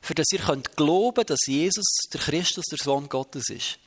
[0.04, 3.80] für das ihr könnt glauben, dass Jesus der Christus, der Sohn Gottes ist.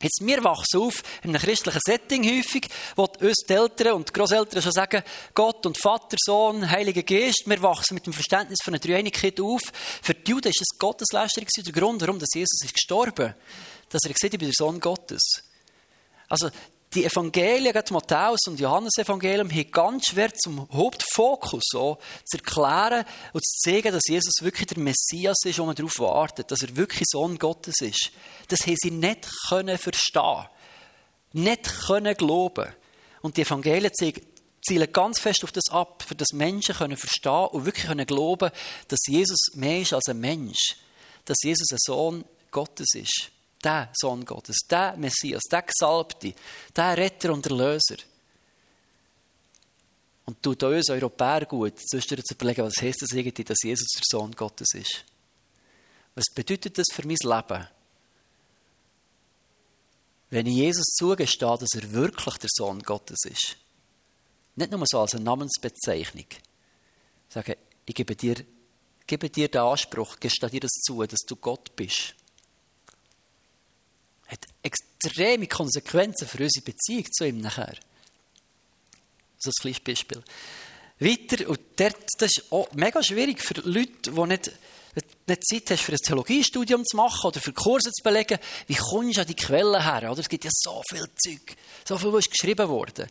[0.00, 4.12] Jetzt, wir wachsen auf in einem christlichen Setting häufig, wo uns die Eltern und die
[4.14, 5.02] Großeltern schon sagen,
[5.34, 9.60] Gott und Vater, Sohn, Heiliger Geist, wir wachsen mit dem Verständnis von einer Dreieinigkeit auf.
[10.02, 13.34] Für die Juden ist es Gotteslästerung der Grund, warum Jesus ist gestorben.
[13.90, 15.22] Dass er gesagt hat, ich bin der Sohn Gottes.
[16.28, 16.50] Also,
[16.94, 23.04] die Evangelien, gerade Matthäus und Johannes Evangelium, haben ganz schwer zum Hauptfokus so, zu erklären
[23.32, 26.76] und zu zeigen, dass Jesus wirklich der Messias ist, wo man darauf wartet, dass er
[26.76, 28.10] wirklich Sohn Gottes ist.
[28.48, 30.46] Das haben sie nicht können verstehen,
[31.32, 32.72] nicht können glauben.
[33.22, 37.64] Und die Evangelien zielen ganz fest auf das ab, für das Menschen können verstehen und
[37.64, 38.50] wirklich können glauben,
[38.88, 40.76] dass Jesus mehr ist als ein Mensch,
[41.24, 43.33] dass Jesus ein Sohn Gottes ist
[43.64, 46.34] der Sohn Gottes, der Messias, der Gesalbte,
[46.74, 47.96] der Retter und Erlöser.
[50.26, 54.02] Und tut uns Europäer gut, sonst zu überlegen, was heißt das eigentlich, dass Jesus der
[54.06, 55.04] Sohn Gottes ist.
[56.14, 57.68] Was bedeutet das für mein Leben?
[60.30, 63.56] Wenn ich Jesus zugestehe, dass er wirklich der Sohn Gottes ist.
[64.56, 66.26] Nicht nur so als eine Namensbezeichnung.
[66.30, 68.44] Ich sage, ich gebe dir
[69.06, 72.14] gebe dir den Anspruch, gestehe dir das zu, dass du Gott bist.
[74.26, 77.74] Hat extreme Konsequenzen für unsere Beziehung zu ihm nachher.
[79.38, 80.22] So ein kleines Beispiel.
[80.98, 84.52] Weiter, und dort, das ist auch mega schwierig für Leute, die nicht,
[85.26, 88.38] nicht Zeit haben, für ein Theologiestudium zu machen oder für Kurse zu belegen.
[88.68, 90.10] Wie kommst du an die Quellen her?
[90.10, 90.20] Oder?
[90.20, 93.08] Es gibt ja so viel Zeug, so viel, was geschrieben wurde.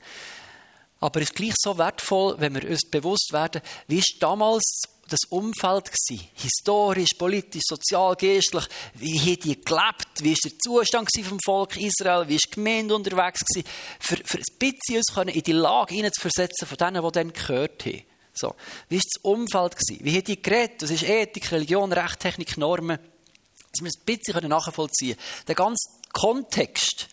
[1.02, 5.20] Aber es ist gleich so wertvoll, wenn wir uns bewusst werden, wie ist damals das
[5.30, 6.28] Umfeld gewesen?
[6.34, 8.66] Historisch, politisch, sozial, geistlich.
[8.96, 10.22] Wie haben die gelebt?
[10.22, 12.28] Wie war der Zustand vom Volk Israel?
[12.28, 13.68] Wie war die Gemeinde unterwegs gewesen?
[14.00, 18.02] Für, für ein bisschen uns in die Lage hineinzuversetzen von denen, die dann gehört haben.
[18.34, 18.56] So.
[18.90, 20.06] Wie war das Umfeld gewesen?
[20.06, 20.82] Wie haben die geredet?
[20.82, 22.98] Was ist Ethik, Religion, Recht, Technik, Normen?
[22.98, 25.46] Dass wir ein bisschen nachvollziehen können.
[25.48, 27.10] Den ganzen Kontext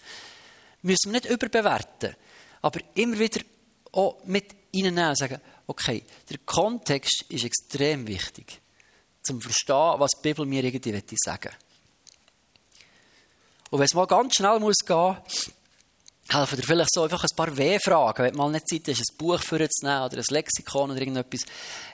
[0.82, 2.14] müssen wir nicht überbewerten,
[2.62, 3.40] aber immer wieder
[3.92, 8.60] auch mit und sagen, okay, der Kontext ist extrem wichtig,
[9.22, 11.50] zum Verstehen, was die Bibel mir irgendwie sagen.
[13.70, 15.16] Und wenn es mal ganz schnell muss gehen
[16.32, 19.16] helfen dir vielleicht so einfach ein paar W-Fragen, wenn du mal nicht Zeit hast, ein
[19.16, 21.40] Buch für zu nehmen oder ein Lexikon oder irgendetwas.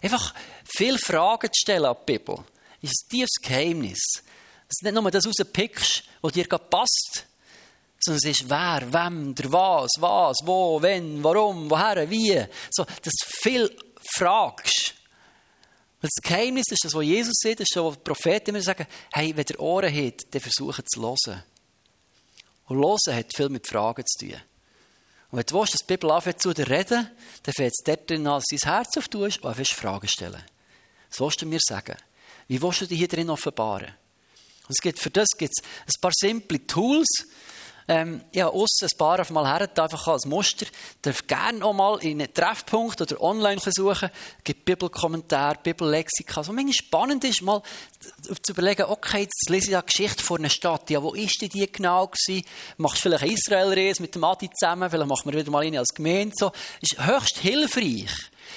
[0.03, 0.35] Einfach
[0.65, 2.37] viele Fragen zu stellen an die Bibel.
[2.83, 4.01] Das ist ein tiefes Geheimnis.
[4.69, 7.27] Dass du nicht nur das rauspickst, was dir gerade passt,
[8.01, 12.45] sondern es ist wer, wem, der was, was, wo, wenn, warum, woher, wie.
[12.71, 13.77] So, dass du viel
[14.15, 14.95] fragst.
[16.01, 19.45] das Geheimnis ist das, was Jesus sieht, ist was die Propheten immer sagen, hey, wenn
[19.45, 21.43] der Ohren hat, dann versuche zu hören.
[22.67, 24.41] Und hören hat viel mit Fragen zu tun.
[25.31, 27.11] Und wenn du willst, dass die Bibel anfängt zu dir reden,
[27.43, 30.43] dann fängt es dort drin an, sein Herz auftust und anfängst Fragen stellen.
[31.11, 31.97] Was willst du mir sagen?
[32.49, 33.89] Wie willst du dich hier drin offenbaren?
[34.69, 37.07] Und es gibt, für das gibt es ein paar simple Tools,
[37.89, 40.67] ähm, habe aussen ein paar auf mal her, einfach als Muster.
[41.03, 44.11] Darf gerne auch mal in einen Treffpunkt oder online suchen.
[44.39, 46.41] Es gibt Bibelkommentare, Bibellexika.
[46.41, 47.63] Was manchmal spannend ist, mal
[48.43, 50.91] zu überlegen, okay, jetzt lese ich eine Geschichte von einer Stadt.
[50.91, 52.45] Ja, wo ist die, die genau gewesen?
[52.79, 54.91] Machst vielleicht eine Israel-Reise mit dem Adi zusammen?
[54.91, 56.35] Vielleicht machen wir wieder mal eine als Gemeinde.
[56.37, 56.53] So.
[56.81, 58.11] Ist höchst hilfreich,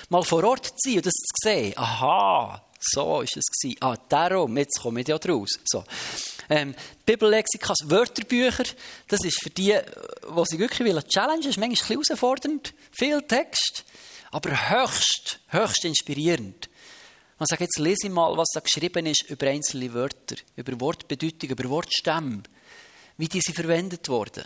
[0.09, 1.73] mal vor Ort zu sein und das zu sehen.
[1.77, 3.45] Aha, so ist es.
[3.81, 5.59] Ah, darum, jetzt komme ich ja draus.
[5.65, 5.83] So.
[6.49, 6.73] Ähm,
[7.05, 8.63] Bibellexikas, Wörterbücher,
[9.07, 12.73] das ist für die, die sich wirklich will, challenge, ist manchmal ein bisschen herausfordernd.
[12.91, 13.83] Viel Text,
[14.31, 16.69] aber höchst, höchst inspirierend.
[17.37, 21.49] Man sagt, jetzt lese ich mal, was da geschrieben ist über einzelne Wörter, über Wortbedeutung,
[21.49, 22.43] über Wortstämme,
[23.17, 24.43] wie diese verwendet wurden.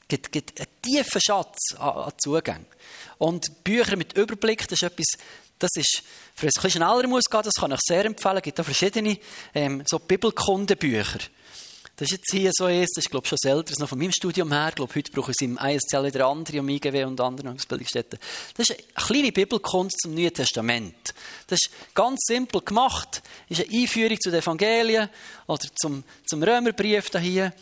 [0.00, 2.66] Es gibt, gibt einen tiefen Schatz an, an Zugang.
[3.18, 5.06] Und Bücher mit Überblick, das ist etwas,
[5.58, 6.02] das ist,
[6.34, 8.36] für ein bisschen schneller muss gehen, das kann ich sehr empfehlen.
[8.38, 9.18] Es gibt auch verschiedene,
[9.54, 11.20] ähm, so Bibelkundebücher.
[11.96, 14.10] Das ist jetzt hier so eins, das ist, glaube ich, schon älter, noch von meinem
[14.10, 14.70] Studium her.
[14.70, 18.18] Ich glaube, heute brauchen sie im ISCL wieder andere, um IGW und anderen Ausbildungsstätten.
[18.56, 21.14] Das ist eine kleine Bibelkunst zum Neuen Testament.
[21.46, 23.22] Das ist ganz simpel gemacht.
[23.48, 25.08] Das ist eine Einführung zu den Evangelien
[25.46, 27.52] oder zum, zum Römerbrief da hier.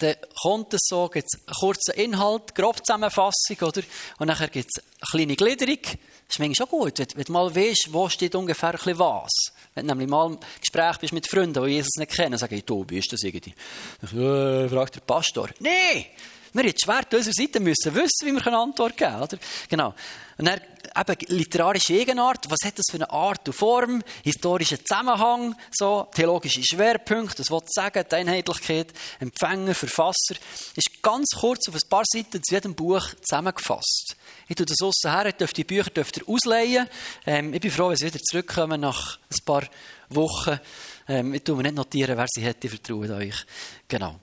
[0.00, 3.82] Dann kommt es so, gibt es einen kurzen Inhalt, grobe Zusammenfassung, oder?
[4.18, 5.82] Und nachher gibt es eine kleine Gliederung.
[5.82, 8.98] Das ist manchmal schon gut, wenn, wenn du mal weißt, wo steht ungefähr ein bisschen
[8.98, 9.32] was.
[9.74, 12.64] Wenn du nämlich mal im Gespräch bist mit Freunden, die Jesus nicht kennen, sage ich,
[12.64, 13.54] du, wie ist das irgendwie?
[14.02, 15.48] Äh, fragt der Pastor.
[15.58, 16.04] Nein!
[16.52, 19.22] Wir haben schwer unserer Seite müssen wissen, wie wir eine Antwort geben können.
[19.22, 19.38] Oder?
[19.68, 19.94] Genau.
[20.38, 20.60] Und dann
[20.96, 22.46] eben literarische Eigenart.
[22.48, 24.02] Was hat das für eine Art und Form?
[24.22, 30.34] Historischer Zusammenhang, so, theologische Schwerpunkte, das wollte sagen, die Einheitlichkeit, Empfänger, Verfasser.
[30.74, 34.16] Ist ganz kurz auf ein paar Seiten zu jedem Buch zusammengefasst.
[34.48, 36.88] Ich tue das aussen her, ich dürfte die Bücher dürft ihr ausleihen.
[37.26, 39.64] Ähm, ich bin froh, wenn sie wieder zurückkommen nach ein paar
[40.10, 40.58] Wochen.
[41.08, 43.46] Ähm, ich tue mir nicht notieren, wer sie ich vertraue euch.
[43.86, 44.18] Genau.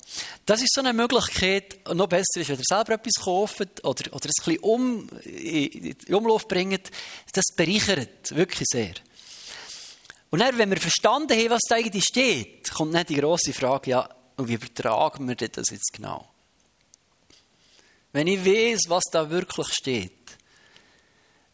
[0.45, 4.25] Das ist so eine Möglichkeit, noch besser ist, wenn ihr selber etwas kauft oder, oder
[4.25, 6.91] es bisschen um, in Umlauf bringt.
[7.33, 8.93] Das bereichert wirklich sehr.
[10.29, 13.91] Und dann, wenn wir verstanden haben, was da eigentlich steht, kommt dann die grosse Frage,
[13.91, 16.27] ja, und wie übertragen wir das jetzt genau?
[18.11, 20.11] Wenn ich weiß, was da wirklich steht,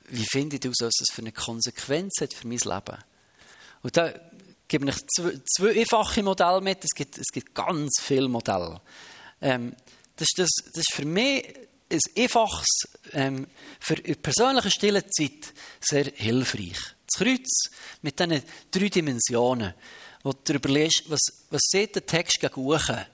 [0.10, 2.98] wie finde ich aus, was das für eine Konsequenz hat für mein Leben?
[3.84, 4.14] Und da
[4.68, 6.84] gebe ich zwei, zwei einfache Modelle mit.
[6.84, 8.82] Es gibt, es gibt ganz viele Modelle.
[9.42, 9.76] Ähm,
[10.16, 11.44] das, das, das ist für mich
[11.92, 12.68] ein einfaches,
[13.14, 13.48] ähm,
[13.80, 16.78] für persönliche stille Zeit sehr hilfreich.
[17.08, 17.50] Das Kreuz
[18.02, 19.74] mit diesen drei Dimensionen,
[20.24, 23.06] wo du überlegst, was, was sieht der Text gegen oben?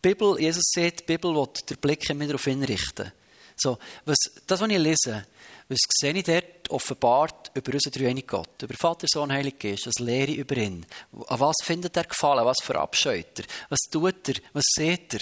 [0.00, 3.10] Bibel, Jesus sagt, die Bibel will den Blick immer darauf hinrichten.
[3.56, 4.16] So, was,
[4.46, 5.26] das, was ich lese,
[5.68, 9.98] was sehe ich dort offenbart über unseren dreieinigen Gott, über Vater, Sohn, Heilig Geist, was
[9.98, 10.84] lehre ich über ihn?
[11.26, 12.44] An was findet er Gefallen?
[12.44, 13.44] Was verabscheut er?
[13.70, 14.34] Was tut er?
[14.52, 15.20] Was sieht er?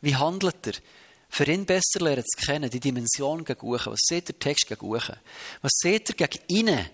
[0.00, 0.74] Wie handelt er?
[1.28, 5.72] Für ihn besser lernen zu kennen, die Dimension gegen Was sieht der Text gegen Was
[5.82, 6.90] sieht er gegen innen?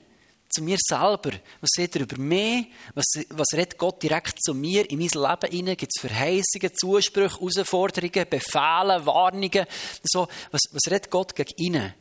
[0.51, 1.33] zu mir selber?
[1.61, 2.66] Was sagt er über mich?
[2.95, 5.77] Was, was redet Gott direkt zu mir in mein Leben hinein?
[5.77, 9.66] Gibt es Verheißungen, Zusprüche, Herausforderungen, Befehle, Warnungen?
[10.03, 11.95] So, was, was redet Gott gegen innen?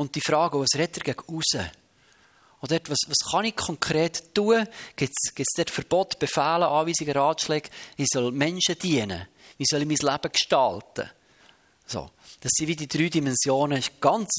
[0.00, 1.70] Und die Frage, was redet er gegen außen?
[2.62, 4.66] Oder was, was kann ich konkret tun?
[4.96, 7.68] Gibt es dort Verbot, Befehle, Anweisungen, Ratschläge?
[7.98, 9.28] Ich soll Menschen dienen.
[9.58, 11.10] Wie soll ich mein Leben gestalten?
[11.84, 12.08] So.
[12.40, 13.76] Das sind wie die drei Dimensionen.
[13.76, 14.30] Das ist ein ganz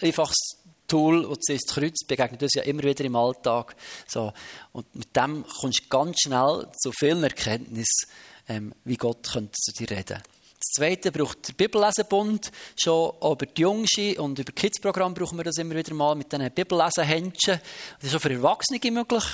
[0.00, 3.76] einfaches Tool, und das Kreuz, begegnet uns ja immer wieder im Alltag.
[4.06, 4.32] So.
[4.72, 8.08] Und mit dem kommst du ganz schnell zu vielen Erkenntnissen,
[8.48, 10.22] ähm, wie Gott könnte zu dir reden.
[10.68, 12.52] Das Zweite braucht der Bibellesebund.
[12.76, 16.30] Schon über die Jungschi und über das Kids-Programm brauchen wir das immer wieder mal mit
[16.30, 17.58] diesen Bibellesenhändchen.
[17.98, 19.24] Das ist auch für Erwachsene möglich.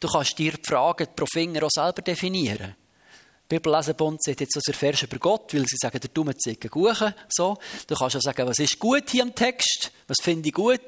[0.00, 2.74] Du kannst dir die Fragen pro Finger auch selber definieren.
[3.46, 7.58] Bibellesebund sagt jetzt, was erfährst über Gott, weil sie sagen, der Dumme zeigt Guchen, so.
[7.86, 9.92] Du kannst auch sagen, was ist gut hier im Text?
[10.06, 10.80] Was finde ich gut?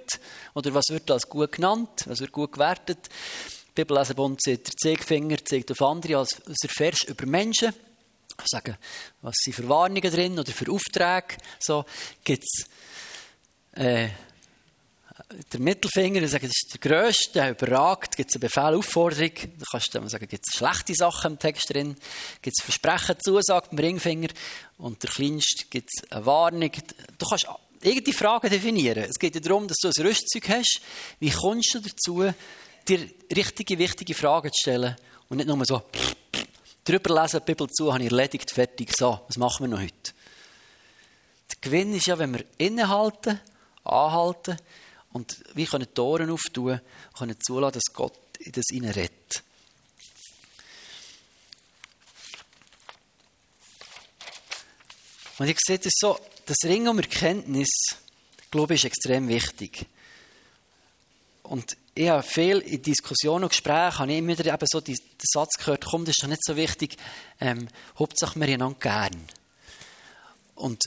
[0.55, 2.05] Oder was wird als gut genannt?
[2.07, 3.11] Was wird gut gewertet?
[3.75, 7.75] Bibellesebund sagt, der Zeigefinger zeigt auf andere, als was erfährst über Menschen.
[8.47, 8.77] Sagen,
[9.23, 11.37] was sind für Warnungen drin oder für Aufträge?
[11.61, 11.85] So,
[12.25, 12.67] gibt's,
[13.73, 14.09] äh,
[15.53, 19.31] der Mittelfinger, ich sage, das ist der grösste, der überragt, gibt es eine Befehl, Aufforderung,
[19.59, 21.97] da kannst du sagen, gibt es schlechte Sachen im Text drin,
[22.43, 24.29] gibt es Versprechen, Zusage beim Ringfinger
[24.79, 26.71] und der kleinste gibt es eine Warnung.
[27.19, 27.47] Du kannst
[27.83, 29.05] irgendeine Frage definieren.
[29.05, 30.81] Es geht ja darum, dass du ein Rüstzeug hast.
[31.19, 32.33] Wie kommst du dazu,
[32.89, 34.97] dir richtige, wichtige Fragen zu stellen
[35.29, 35.83] und nicht nur so
[36.85, 40.13] drüber lesen, die Bibel zu, habe ich erledigt, fertig, so, was machen wir noch heute?
[41.51, 43.41] Der Gewinn ist ja, wenn wir innehalten,
[43.85, 44.57] anhalten,
[45.13, 46.81] und wir können die Tore auftun,
[47.19, 49.43] können zulassen, dass Gott in das redet.
[55.39, 57.71] Und ich sehe das so, das Ring um Erkenntnis,
[58.51, 59.87] glaube ich, ist extrem wichtig.
[61.51, 64.97] Und ich habe viel in Diskussionen und Gesprächen, habe ich immer wieder eben so den
[65.21, 66.97] Satz gehört, komm, das ist doch nicht so wichtig,
[67.41, 67.67] ähm,
[67.99, 69.25] Hauptsache wir einander gern.
[70.55, 70.81] Und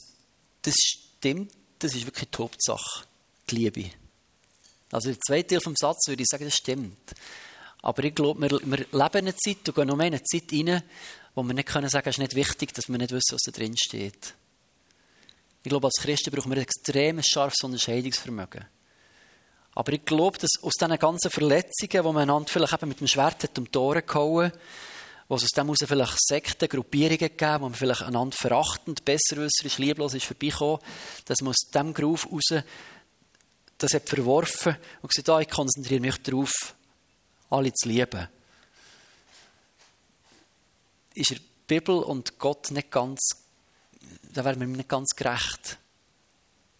[0.61, 3.05] das stimmt, das ist wirklich die Hauptsache,
[3.49, 3.91] die Liebe.
[4.89, 7.13] Also der zweite Teil vom Satz würde ich sagen, das stimmt.
[7.81, 10.49] Aber ich glaube, wir, wir leben eine Zeit und gehen noch mehr in eine Zeit
[10.53, 10.81] rein,
[11.35, 13.51] wo wir nicht können sagen, es ist nicht wichtig, dass wir nicht wissen, was da
[13.51, 14.33] drin steht.
[15.61, 18.65] Ich glaube, als Christen brauchen wir ein extremes scharfes Unterscheidungsvermögen.
[19.75, 23.07] Aber ich glaube, dass aus diesen ganzen Verletzungen, die man einander vielleicht eben mit dem
[23.07, 24.51] Schwert hat um die Tore gehauen,
[25.27, 29.79] wo es aus dem heraus vielleicht Sekten, Gruppierungen gegeben, wo man vielleicht einander verachtend, besserwisserisch,
[29.79, 30.79] lieblos ist vorbeigekommen,
[31.25, 32.63] dass man aus diesem Groove heraus
[33.79, 36.75] das hat verworfen und gesagt, ah, ich konzentriere mich darauf,
[37.49, 38.29] alle zu lieben.
[41.15, 43.19] Ist er Bibel und Gott nicht ganz,
[44.31, 45.77] da wären wir nicht ganz gerecht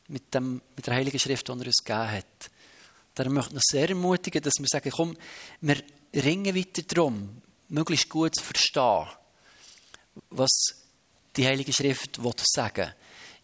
[0.08, 2.51] mit, dem, mit der Heiligen Schrift, die er uns gegeben hat.
[3.15, 5.17] Darum möchte ich noch sehr ermutigen, dass wir sagen, komm,
[5.62, 5.78] wir
[6.13, 9.08] ringen weiter darum, möglichst gut zu verstehen,
[10.30, 10.49] was
[11.36, 12.95] die Heilige Schrift sagen will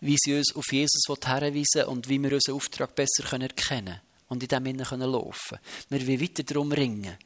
[0.01, 4.43] wie sie uns auf Jesus herweisen und wie wir unseren Auftrag besser erkennen können und
[4.43, 5.59] in dem Innen können laufen.
[5.89, 7.17] Wir wollen weiter darum ringen,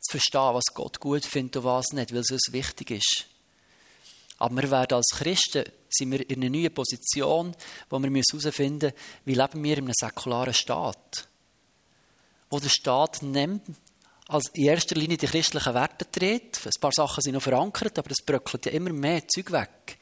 [0.00, 3.26] zu verstehen, was Gott gut findet und was nicht, weil es uns wichtig ist.
[4.38, 7.56] Aber wir werden als Christen sind wir in einer neuen Position,
[7.90, 8.92] wo wir herausfinden müssen,
[9.24, 11.27] wie leben wir in einem säkularen Staat.
[12.50, 13.62] Wo der Staat nimmt,
[14.28, 16.60] als in erster Linie die christlichen Werte tritt.
[16.64, 19.98] Ein paar Sachen sind noch verankert, aber es bröckelt ja immer mehr Zeug weg.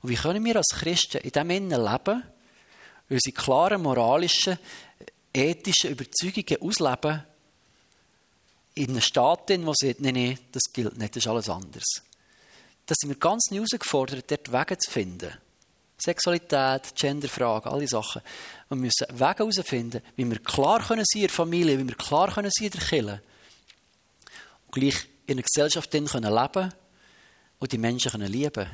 [0.00, 2.22] Und wie können wir als Christen in diesem Innen leben,
[3.10, 4.58] unsere klaren moralischen,
[5.32, 7.24] ethischen Überzeugungen ausleben,
[8.74, 12.02] in einem Staat, der sagt, nein, nein, das gilt nicht, das ist alles anders.
[12.86, 15.36] Da sind wir ganz neu herausgefordert, dort Wege zu finden.
[16.00, 18.22] Sexualität, Genderfragen, alle Sachen.
[18.68, 22.32] Wir müssen Wege herausfinden, wie wir klar können sein in der Familie, wie wir klar
[22.32, 23.22] können sein in der Kirche.
[24.66, 26.72] Und gleich in einer Gesellschaft leben können
[27.58, 28.66] und die Menschen können lieben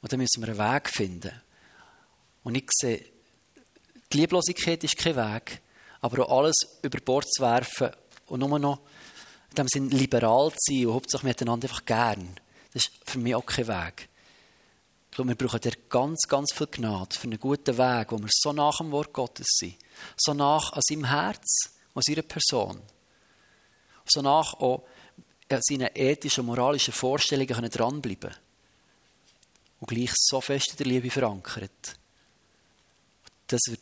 [0.00, 1.32] und dann müssen wir einen Weg finden.
[2.42, 3.02] Und ich sehe,
[4.12, 5.62] die Lieblosigkeit ist kein Weg,
[6.02, 7.90] aber auch alles über Bord zu werfen
[8.26, 8.80] und nur noch
[9.48, 12.38] in dem Sinne liberal zu sein und hauptsächlich miteinander einfach gern.
[12.74, 14.08] Das ist für mich auch kein Weg.
[15.14, 18.52] Glaube, wir brauchen dir ganz, ganz viel Gnade für einen guten Weg, wo wir so
[18.52, 19.76] nach dem Wort Gottes sind.
[20.16, 22.82] So nach an seinem Herz, an seiner Person.
[24.06, 24.82] So nach auch
[25.48, 28.44] an seinen ethischen und moralischen Vorstellungen dranbleiben können
[29.78, 31.96] und gleich so fest in der Liebe verankert.
[33.46, 33.80] Das wird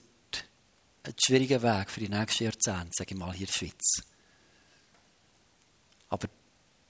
[1.04, 4.02] ein schwieriger Weg für die nächsten Jahrzehnte, sage ich mal, hier in der Schweiz.
[6.10, 6.28] Aber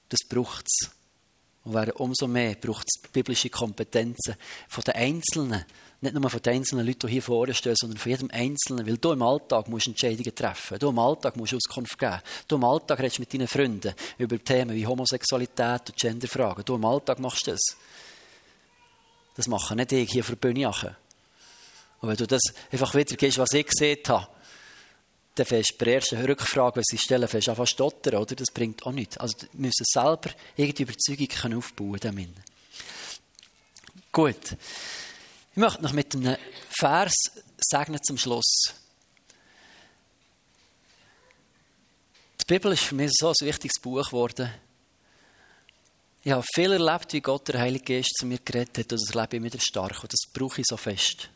[0.09, 0.89] das braucht es.
[1.65, 4.35] Und umso mehr braucht es biblische Kompetenzen
[4.67, 5.63] von den Einzelnen.
[6.01, 8.85] Nicht nur von den einzelnen Leuten, die hier vorne stehen, sondern von jedem Einzelnen.
[8.85, 10.77] Weil du im Alltag musst Entscheidungen treffen.
[10.77, 12.19] Du im Alltag musst Auskunft geben.
[12.49, 16.65] Du im Alltag redest mit deinen Freunden über Themen wie Homosexualität und Genderfragen.
[16.65, 17.61] Du im Alltag machst das.
[19.35, 20.67] Das machen nicht ich hier die Bühne.
[20.67, 24.27] Und wenn du das einfach wiedergibst, was ich gesehen habe,
[25.35, 28.35] dann fährst bei der ersten Rückfrage, wenn sie stellen, fährst einfach stottern, oder?
[28.35, 29.17] Das bringt auch nichts.
[29.17, 32.33] Also, wir müssen selber irgendeine Überzeugung aufbauen können.
[34.11, 34.57] Gut.
[35.51, 36.37] Ich möchte noch mit einem
[36.69, 37.13] Vers
[37.57, 38.73] segnen zum Schluss.
[42.41, 44.51] Die Bibel ist für mich so ein wichtiges Buch geworden.
[46.23, 49.13] Ich habe viel erlebt, wie Gott, der Heilige Geist, zu mir geredet hat, und das
[49.13, 50.03] lebe ich wieder stark.
[50.03, 51.29] Und das brauche ich so fest.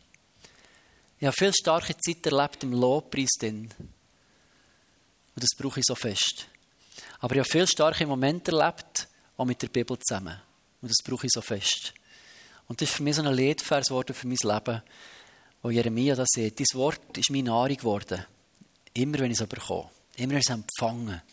[1.19, 3.29] Ich habe viel starke Zeit erlebt im Lobpreis.
[3.39, 3.69] Drin.
[3.79, 6.47] Und das brauche ich so fest.
[7.19, 10.39] Aber ich habe viel starke Momente erlebt, auch mit der Bibel zusammen.
[10.81, 11.93] Und das brauche ich so fest.
[12.67, 14.81] Und das ist für mich so ein Leitvers geworden für mein Leben,
[15.61, 16.59] wo Jeremia das sieht.
[16.59, 18.25] Dieses Wort ist meine Nahrung geworden.
[18.93, 19.89] Immer, wenn ich es bekomme.
[20.15, 21.23] Immer, wenn ich es empfange.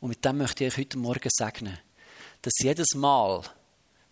[0.00, 1.78] Und mit dem möchte ich euch heute Morgen segnen,
[2.42, 3.42] dass jedes Mal,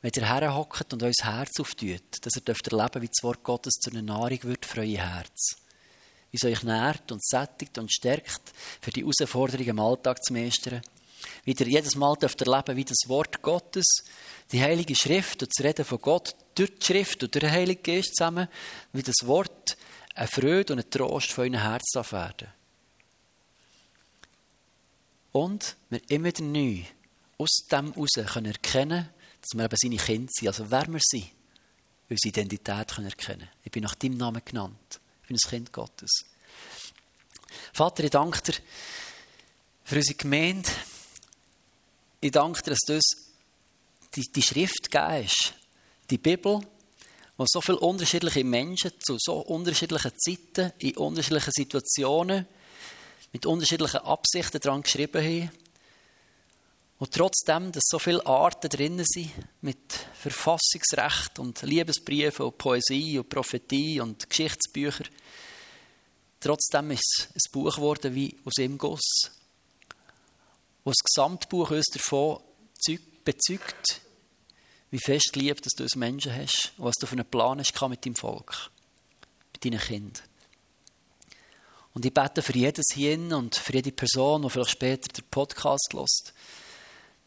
[0.00, 3.74] wenn ihr herhockt und euer Herz auftut, dass ihr dürft erleben, wie das Wort Gottes
[3.74, 5.56] zu einer Nahrung wird für euer Herz.
[6.30, 10.82] Wie es euch nährt und sättigt und stärkt, für die Herausforderungen im Alltag zu meistern.
[11.44, 14.04] Wie ihr jedes Mal dürft erleben, wie das Wort Gottes,
[14.52, 17.82] die Heilige Schrift und das Reden von Gott durch die Schrift und durch den Heiligen
[17.82, 18.48] Geist zusammen,
[18.92, 19.76] wie das Wort
[20.14, 22.48] eine Freude und ein Trost euren Herzen darf werden.
[25.32, 26.82] Und wir immer neu
[27.36, 29.08] aus dem heraus können erkennen
[29.40, 31.30] dass wir eben seine Kinder sind, also wer wir sind,
[32.10, 35.00] unsere Identität können erkennen Ich bin nach deinem Namen genannt.
[35.22, 36.10] Ich bin ein Kind Gottes.
[37.72, 38.54] Vater, ich danke dir
[39.84, 40.68] für unsere Gemeinde.
[42.20, 43.28] Ich danke dir, dass du uns
[44.14, 45.54] die, die Schrift gibst,
[46.10, 46.60] die Bibel,
[47.36, 52.46] wo so viele unterschiedliche Menschen zu so unterschiedlichen Zeiten, in unterschiedlichen Situationen,
[53.32, 55.50] mit unterschiedlichen Absichten daran geschrieben haben.
[56.98, 59.30] Und trotzdem, dass so viele Arten drin sind,
[59.60, 65.04] mit Verfassungsrecht und Liebesbriefen und Poesie und Prophetie und Geschichtsbücher,
[66.40, 69.30] trotzdem ist es ein Buch geworden wie aus ihm Guss,
[70.82, 72.42] wo das Gesamtbuch uns davon
[73.24, 74.00] bezeugt,
[74.90, 78.04] wie fest geliebt du als Menschen hast und was du für einen Plan hast mit
[78.04, 78.70] deinem Volk,
[79.52, 80.24] mit deinen Kindern.
[81.94, 85.90] Und ich bete für jedes hier und für jede Person, die vielleicht später den Podcast
[85.92, 86.34] hört,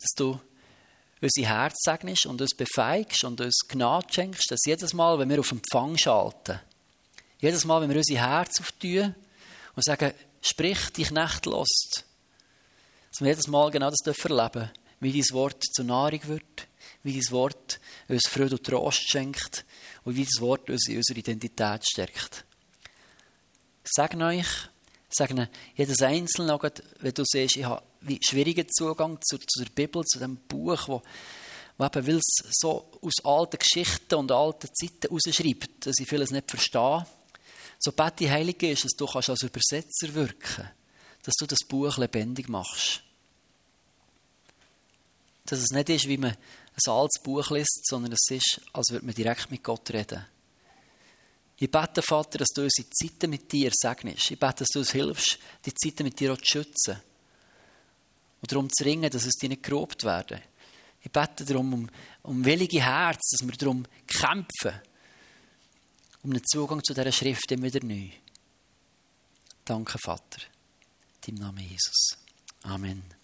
[0.01, 0.39] dass du
[1.21, 5.39] unser Herz segnest und uns befeigst und uns Gnade schenkst, dass jedes Mal, wenn wir
[5.39, 6.59] auf Empfang schalten,
[7.39, 9.15] jedes Mal, wenn wir unser Herz auftun
[9.75, 11.69] und sagen, sprich dich nicht los,
[13.11, 14.71] dass wir jedes Mal genau das erleben
[15.01, 16.67] wie dein Wort zur Nahrung wird,
[17.03, 19.65] wie dein Wort uns Freude und Trost schenkt
[20.03, 22.45] und wie dein Wort uns in unserer Identität stärkt.
[23.83, 24.47] Sage euch,
[25.09, 26.57] sagen jedes Einzelne,
[26.99, 27.83] wenn du siehst, ich habe
[28.23, 31.01] schwierigen Zugang zu, der Bibel, zu dem Buch, wo,
[31.77, 36.31] wo eben, weil es so aus alten Geschichten und alten Zeiten rausschreibt, dass ich vieles
[36.31, 37.05] nicht verstehe.
[37.79, 40.69] So bete Heilige ist, dass du kannst als Übersetzer wirken
[41.23, 43.03] dass du das Buch lebendig machst.
[45.45, 49.05] Dass es nicht ist, wie man ein altes Buch liest, sondern es ist, als würde
[49.05, 50.25] man direkt mit Gott reden.
[51.57, 54.31] Ich bete, Vater, dass du unsere Zeiten mit dir segnest.
[54.31, 57.01] Ich bete, dass du uns hilfst, die Zeiten mit dir auch zu schützen.
[58.41, 60.41] Und darum zu ringen, dass es dir nicht gerobt werden.
[61.01, 61.89] Ich bete darum um,
[62.23, 64.81] um willige Herz, dass wir darum kämpfen.
[66.23, 68.09] Um einen Zugang zu dieser Schrift immer wieder neu.
[69.65, 70.41] Danke, Vater.
[71.25, 72.17] In deinem Namen Jesus.
[72.63, 73.20] Amen.